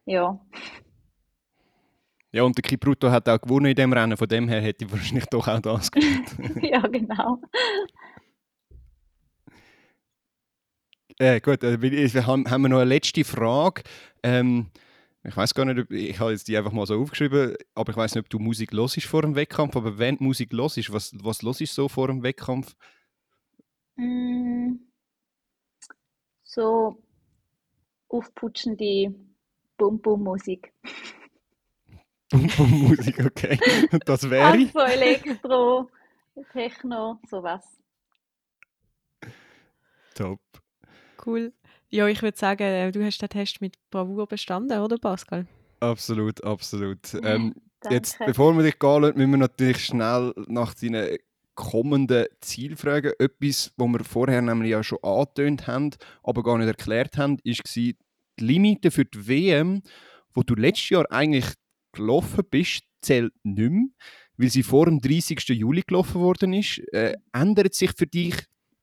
[0.04, 0.40] Ja,
[2.30, 4.92] Ja, und der Kipruto hat auch gewonnen in dem Rennen, von dem her hätte ich
[4.92, 6.60] wahrscheinlich doch auch das gewonnen.
[6.62, 7.40] ja, genau.
[11.20, 11.76] Äh, gut, äh,
[12.22, 13.82] haben, haben wir noch eine letzte Frage.
[14.22, 14.70] Ähm,
[15.22, 17.96] ich weiß gar nicht, ob, ich habe jetzt die einfach mal so aufgeschrieben, aber ich
[17.96, 21.12] weiß nicht, ob du Musik hörst vor dem Wettkampf, aber wenn du Musik hörst, was,
[21.22, 22.74] was hörst du so vor dem Wettkampf?
[23.96, 24.76] Mm,
[26.42, 27.02] so
[28.08, 29.14] aufputschende
[29.76, 30.72] Bum-Bum-Musik.
[32.32, 33.58] Musik, okay.
[34.06, 34.46] Das wäre?
[34.46, 35.90] Also Elektro,
[36.52, 37.78] Techno, sowas.
[40.14, 40.40] Top.
[41.24, 41.52] Cool.
[41.88, 45.46] Ja, ich würde sagen, äh, du hast den Test mit Bravour bestanden, oder Pascal?
[45.80, 47.14] Absolut, absolut.
[47.22, 47.54] Ähm,
[47.90, 51.16] jetzt, bevor wir dich gehen lassen, müssen wir natürlich schnell nach deinen
[51.54, 53.12] kommenden Zielen fragen.
[53.18, 55.90] Etwas, was wir vorher nämlich ja schon angetönt haben,
[56.22, 57.96] aber gar nicht erklärt haben, war die
[58.38, 59.82] Limite für die WM,
[60.32, 61.46] wo du letztes Jahr eigentlich
[61.92, 63.86] gelaufen bist, zählt nicht mehr,
[64.36, 65.48] weil sie vor dem 30.
[65.48, 66.78] Juli gelaufen worden ist.
[66.92, 68.36] Äh, ändert sich für dich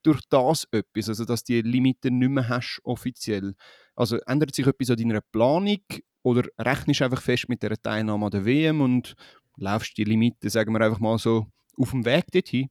[0.08, 3.56] durch das etwas, also dass du die Limite nicht mehr hast offiziell?
[3.96, 5.84] Also ändert sich etwas an deiner Planung
[6.24, 9.16] oder rechnest du einfach fest mit der Teilnahme an der WM und
[9.58, 11.48] laufst die Limite, sagen wir einfach mal so,
[11.78, 12.70] auf dem Weg dorthin?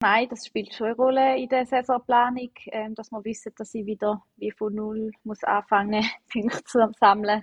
[0.00, 3.84] Nein, das spielt schon eine Rolle in der Saisonplanung, ähm, dass wir wissen, dass ich
[3.86, 7.42] wieder wie von null muss anfangen, Punkte zu sammeln.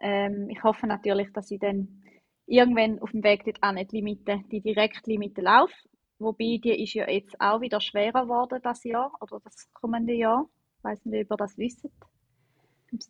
[0.00, 2.02] Ähm, ich hoffe natürlich, dass ich dann
[2.46, 5.74] irgendwann auf dem Weg dort auch nicht die Limite, die Direktlimite laufe.
[6.18, 10.48] Wobei die ist ja jetzt auch wieder schwerer geworden das Jahr oder das kommende Jahr.
[10.78, 11.86] Ich weiß nicht, ob ihr das wisst.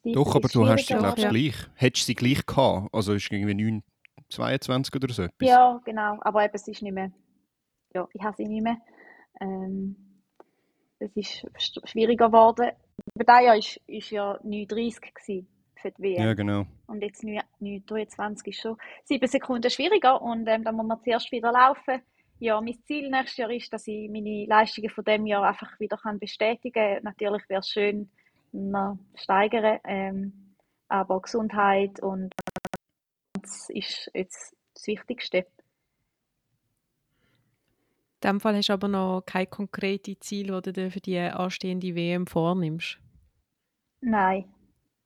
[0.04, 1.54] Doch, aber du hast sie, glaube ich, gleich.
[1.74, 2.88] Hättest du sie gleich gehabt?
[2.92, 3.82] Also ist irgendwie 9,
[4.30, 5.48] 22 oder so etwas?
[5.48, 6.18] Ja, genau.
[6.22, 7.12] Aber eben, es ist nicht mehr.
[7.94, 8.78] Ja, ich habe sie nicht mehr.
[9.40, 9.94] Ähm,
[10.98, 12.70] es ist sch- schwieriger geworden.
[13.14, 15.48] Aber dieses Jahr ist, ist ja 9,30 gewesen
[15.86, 16.22] für die WM.
[16.22, 16.66] Ja, genau.
[16.86, 20.20] Und jetzt 9 9,23 ist schon sieben Sekunden schwieriger.
[20.20, 22.02] Und ähm, dann muss man zuerst wieder laufen.
[22.38, 25.96] ja, mein Ziel nächstes Jahr ist, dass ich meine Leistungen von dem Jahr einfach wieder
[25.96, 27.02] kann bestätigen kann.
[27.02, 28.10] Natürlich wäre es schön,
[28.52, 30.54] noch steigern, ähm,
[30.88, 32.32] aber Gesundheit und
[33.40, 35.38] das ist jetzt das Wichtigste.
[38.22, 41.18] In diesem Fall hast du aber noch kein konkretes Ziel, das du dir für die
[41.18, 42.98] anstehende WM vornimmst.
[44.00, 44.44] Nein,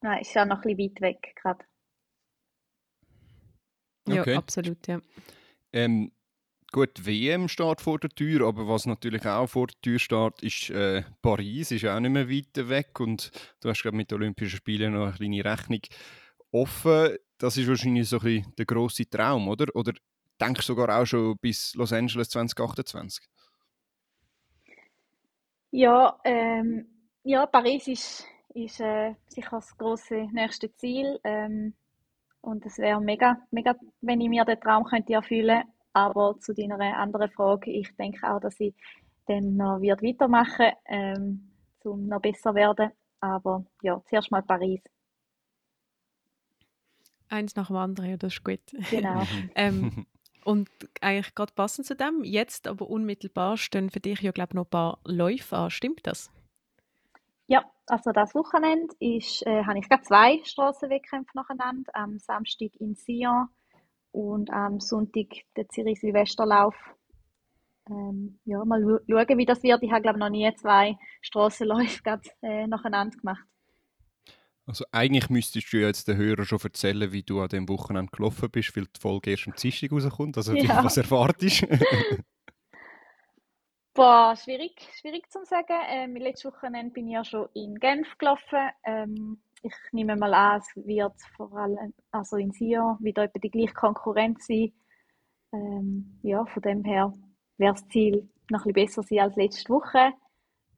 [0.03, 1.65] nein, ist ja noch ein bisschen weit weg gerade.
[4.09, 4.37] Ja, Okay.
[4.37, 5.01] absolut, ja.
[5.73, 6.13] Ähm,
[6.73, 10.71] gut, WM steht vor der Tür, aber was natürlich auch vor der Tür steht, ist
[10.71, 13.31] äh, Paris, ist auch nicht mehr weit weg und
[13.61, 15.81] du hast gerade mit den Olympischen Spielen noch eine kleine Rechnung
[16.53, 17.17] offen.
[17.39, 19.75] Das ist wahrscheinlich so ein bisschen der grosse Traum, oder?
[19.75, 19.93] Oder
[20.41, 23.25] denkst du sogar auch schon bis Los Angeles 2028?
[25.73, 26.87] Ja, ähm,
[27.23, 31.19] ja, Paris ist, ist äh, sicher das grosse nächste Ziel.
[31.25, 31.75] Ähm,
[32.41, 35.63] und es wäre mega, mega, wenn ich mir den Traum könnte erfüllen.
[35.93, 38.75] Aber zu deiner anderen Frage, ich denke auch, dass ich
[39.27, 41.51] dann noch wird weitermachen, ähm,
[41.85, 42.91] um noch besser zu werden.
[43.21, 44.81] Aber ja, zuerst mal Paris.
[47.29, 48.61] Eins nach dem anderen, ja, das ist gut.
[48.91, 49.23] Genau.
[49.55, 50.07] ähm,
[50.45, 50.69] und
[51.01, 54.65] eigentlich gerade passend zu dem, jetzt aber unmittelbar stehen für dich ja, glaube ich, noch
[54.65, 55.71] ein paar Läufe an.
[55.71, 56.31] Stimmt das?
[57.51, 61.91] Ja, also das Wochenende ist, äh, habe ich gerade zwei Strassenwettkämpfe nacheinander.
[61.97, 63.49] Am Samstag in Sion
[64.13, 65.27] und am Sonntag
[65.57, 66.77] der Zürich Silvesterlauf.
[67.91, 69.83] Ähm, ja, mal schauen, wie das wird.
[69.83, 73.45] Ich habe glaube noch nie zwei Strassenläufe gerade, äh, nacheinander gemacht.
[74.65, 78.13] Also eigentlich müsstest du ja jetzt den Hörern schon erzählen, wie du an dem Wochenende
[78.13, 80.37] gelaufen bist, weil die Folge erst am Dienstag rauskommt.
[80.37, 80.85] Also Ja.
[80.85, 81.67] was erwartest
[83.93, 85.76] Boah, schwierig, schwierig zu sagen.
[85.88, 88.70] Ähm, letztes Wochenende bin ich ja schon in Genf gelaufen.
[88.84, 93.51] Ähm, ich nehme mal an, es wird vor allem, also in Sion, wieder etwa die
[93.51, 94.72] gleiche Konkurrenz sein.
[95.53, 97.12] Ähm, ja, von dem her
[97.59, 100.12] wäre das Ziel noch ein bisschen besser sein als letzte Woche.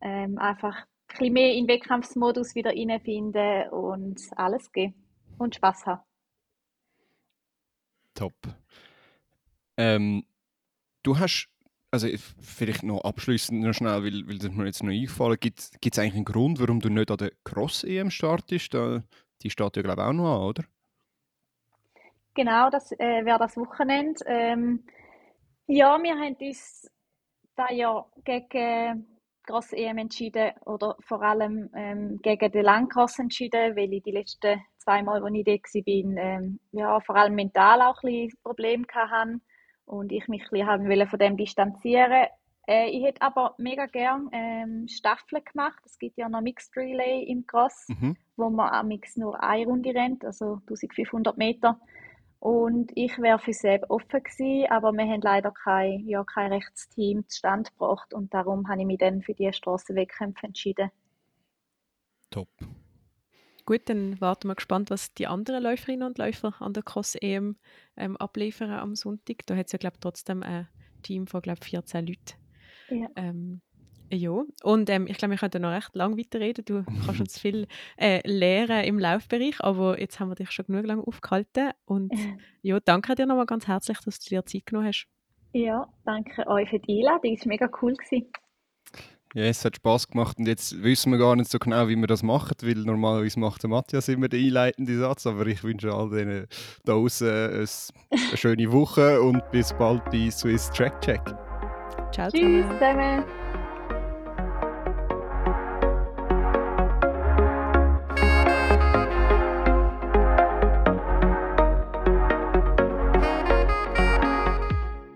[0.00, 4.94] Ähm, einfach ein bisschen mehr in den Wettkampfsmodus wieder reinfinden und alles geben.
[5.38, 6.02] Und Spaß haben.
[8.14, 8.34] Top.
[9.76, 10.24] Ähm,
[11.02, 11.51] du hast,
[11.93, 12.09] also
[12.40, 16.14] vielleicht noch abschließend noch schnell, weil, weil das mir jetzt noch eingefallen gibt es eigentlich
[16.14, 18.74] einen Grund, warum du nicht an der Cross-EM startest?
[19.43, 20.64] Die steht ja, glaube ich, auch noch an, oder?
[22.34, 24.24] Genau, das äh, wäre das Wochenende.
[24.26, 24.84] Ähm,
[25.66, 26.90] ja, wir haben uns
[27.55, 29.07] da ja gegen
[29.45, 34.62] Gross EM entschieden oder vor allem ähm, gegen den Langcross entschieden, weil ich die letzten
[34.78, 38.86] zwei Mal, als ich da war, ähm, ja, vor allem mental auch ein bisschen Probleme
[38.95, 39.40] hatte
[39.87, 42.26] und ich mich ein bisschen von dem distanzieren.
[42.66, 45.80] Äh, ich hätte aber mega gern ähm, Staffeln gemacht.
[45.85, 48.16] Es gibt ja noch Mixed Relay im Cross Mhm.
[48.37, 51.80] wo man amix nur eine Runde rennt, also 1500 Meter.
[52.39, 57.28] Und ich wäre für selber offen gewesen, aber wir haben leider kein, ja, kein Rechtsteam
[57.28, 60.91] zustande gebracht und darum habe ich mich dann für die Strassenwettkämpfe entschieden.
[62.30, 62.49] Top.
[63.64, 67.56] Gut, dann warten wir gespannt, was die anderen Läuferinnen und Läufer an der Cross-EM
[67.96, 69.46] ähm, abliefern am Sonntag.
[69.46, 70.68] Da hat es ja, glaube ich, trotzdem ein
[71.02, 72.34] Team von, glaube ich, 14 Leuten.
[72.90, 73.08] Ja.
[73.16, 73.60] Ähm,
[74.10, 76.64] ja, und ähm, ich glaube, wir könnten noch recht lang weiterreden.
[76.66, 80.86] Du kannst uns viel äh, lernen im Laufbereich, aber jetzt haben wir dich schon genug
[80.86, 81.70] lang aufgehalten.
[81.86, 82.12] Und
[82.62, 85.06] ja, danke dir nochmal ganz herzlich, dass du dir Zeit genommen hast.
[85.54, 87.94] Ja, danke euch für die Einladung, es war mega cool.
[87.94, 88.30] Gewesen.
[89.35, 92.07] Ja, es hat Spaß gemacht und jetzt wissen wir gar nicht so genau, wie wir
[92.07, 96.11] das machen, weil normalerweise macht der Matthias immer den einleitenden Satz, aber ich wünsche all
[96.11, 96.47] denen
[96.85, 97.66] da draußen eine
[98.37, 101.22] schöne Woche und bis bald bei Swiss Track Check.
[102.12, 103.24] Ciao Tschüss zusammen.
[103.24, 103.24] zusammen.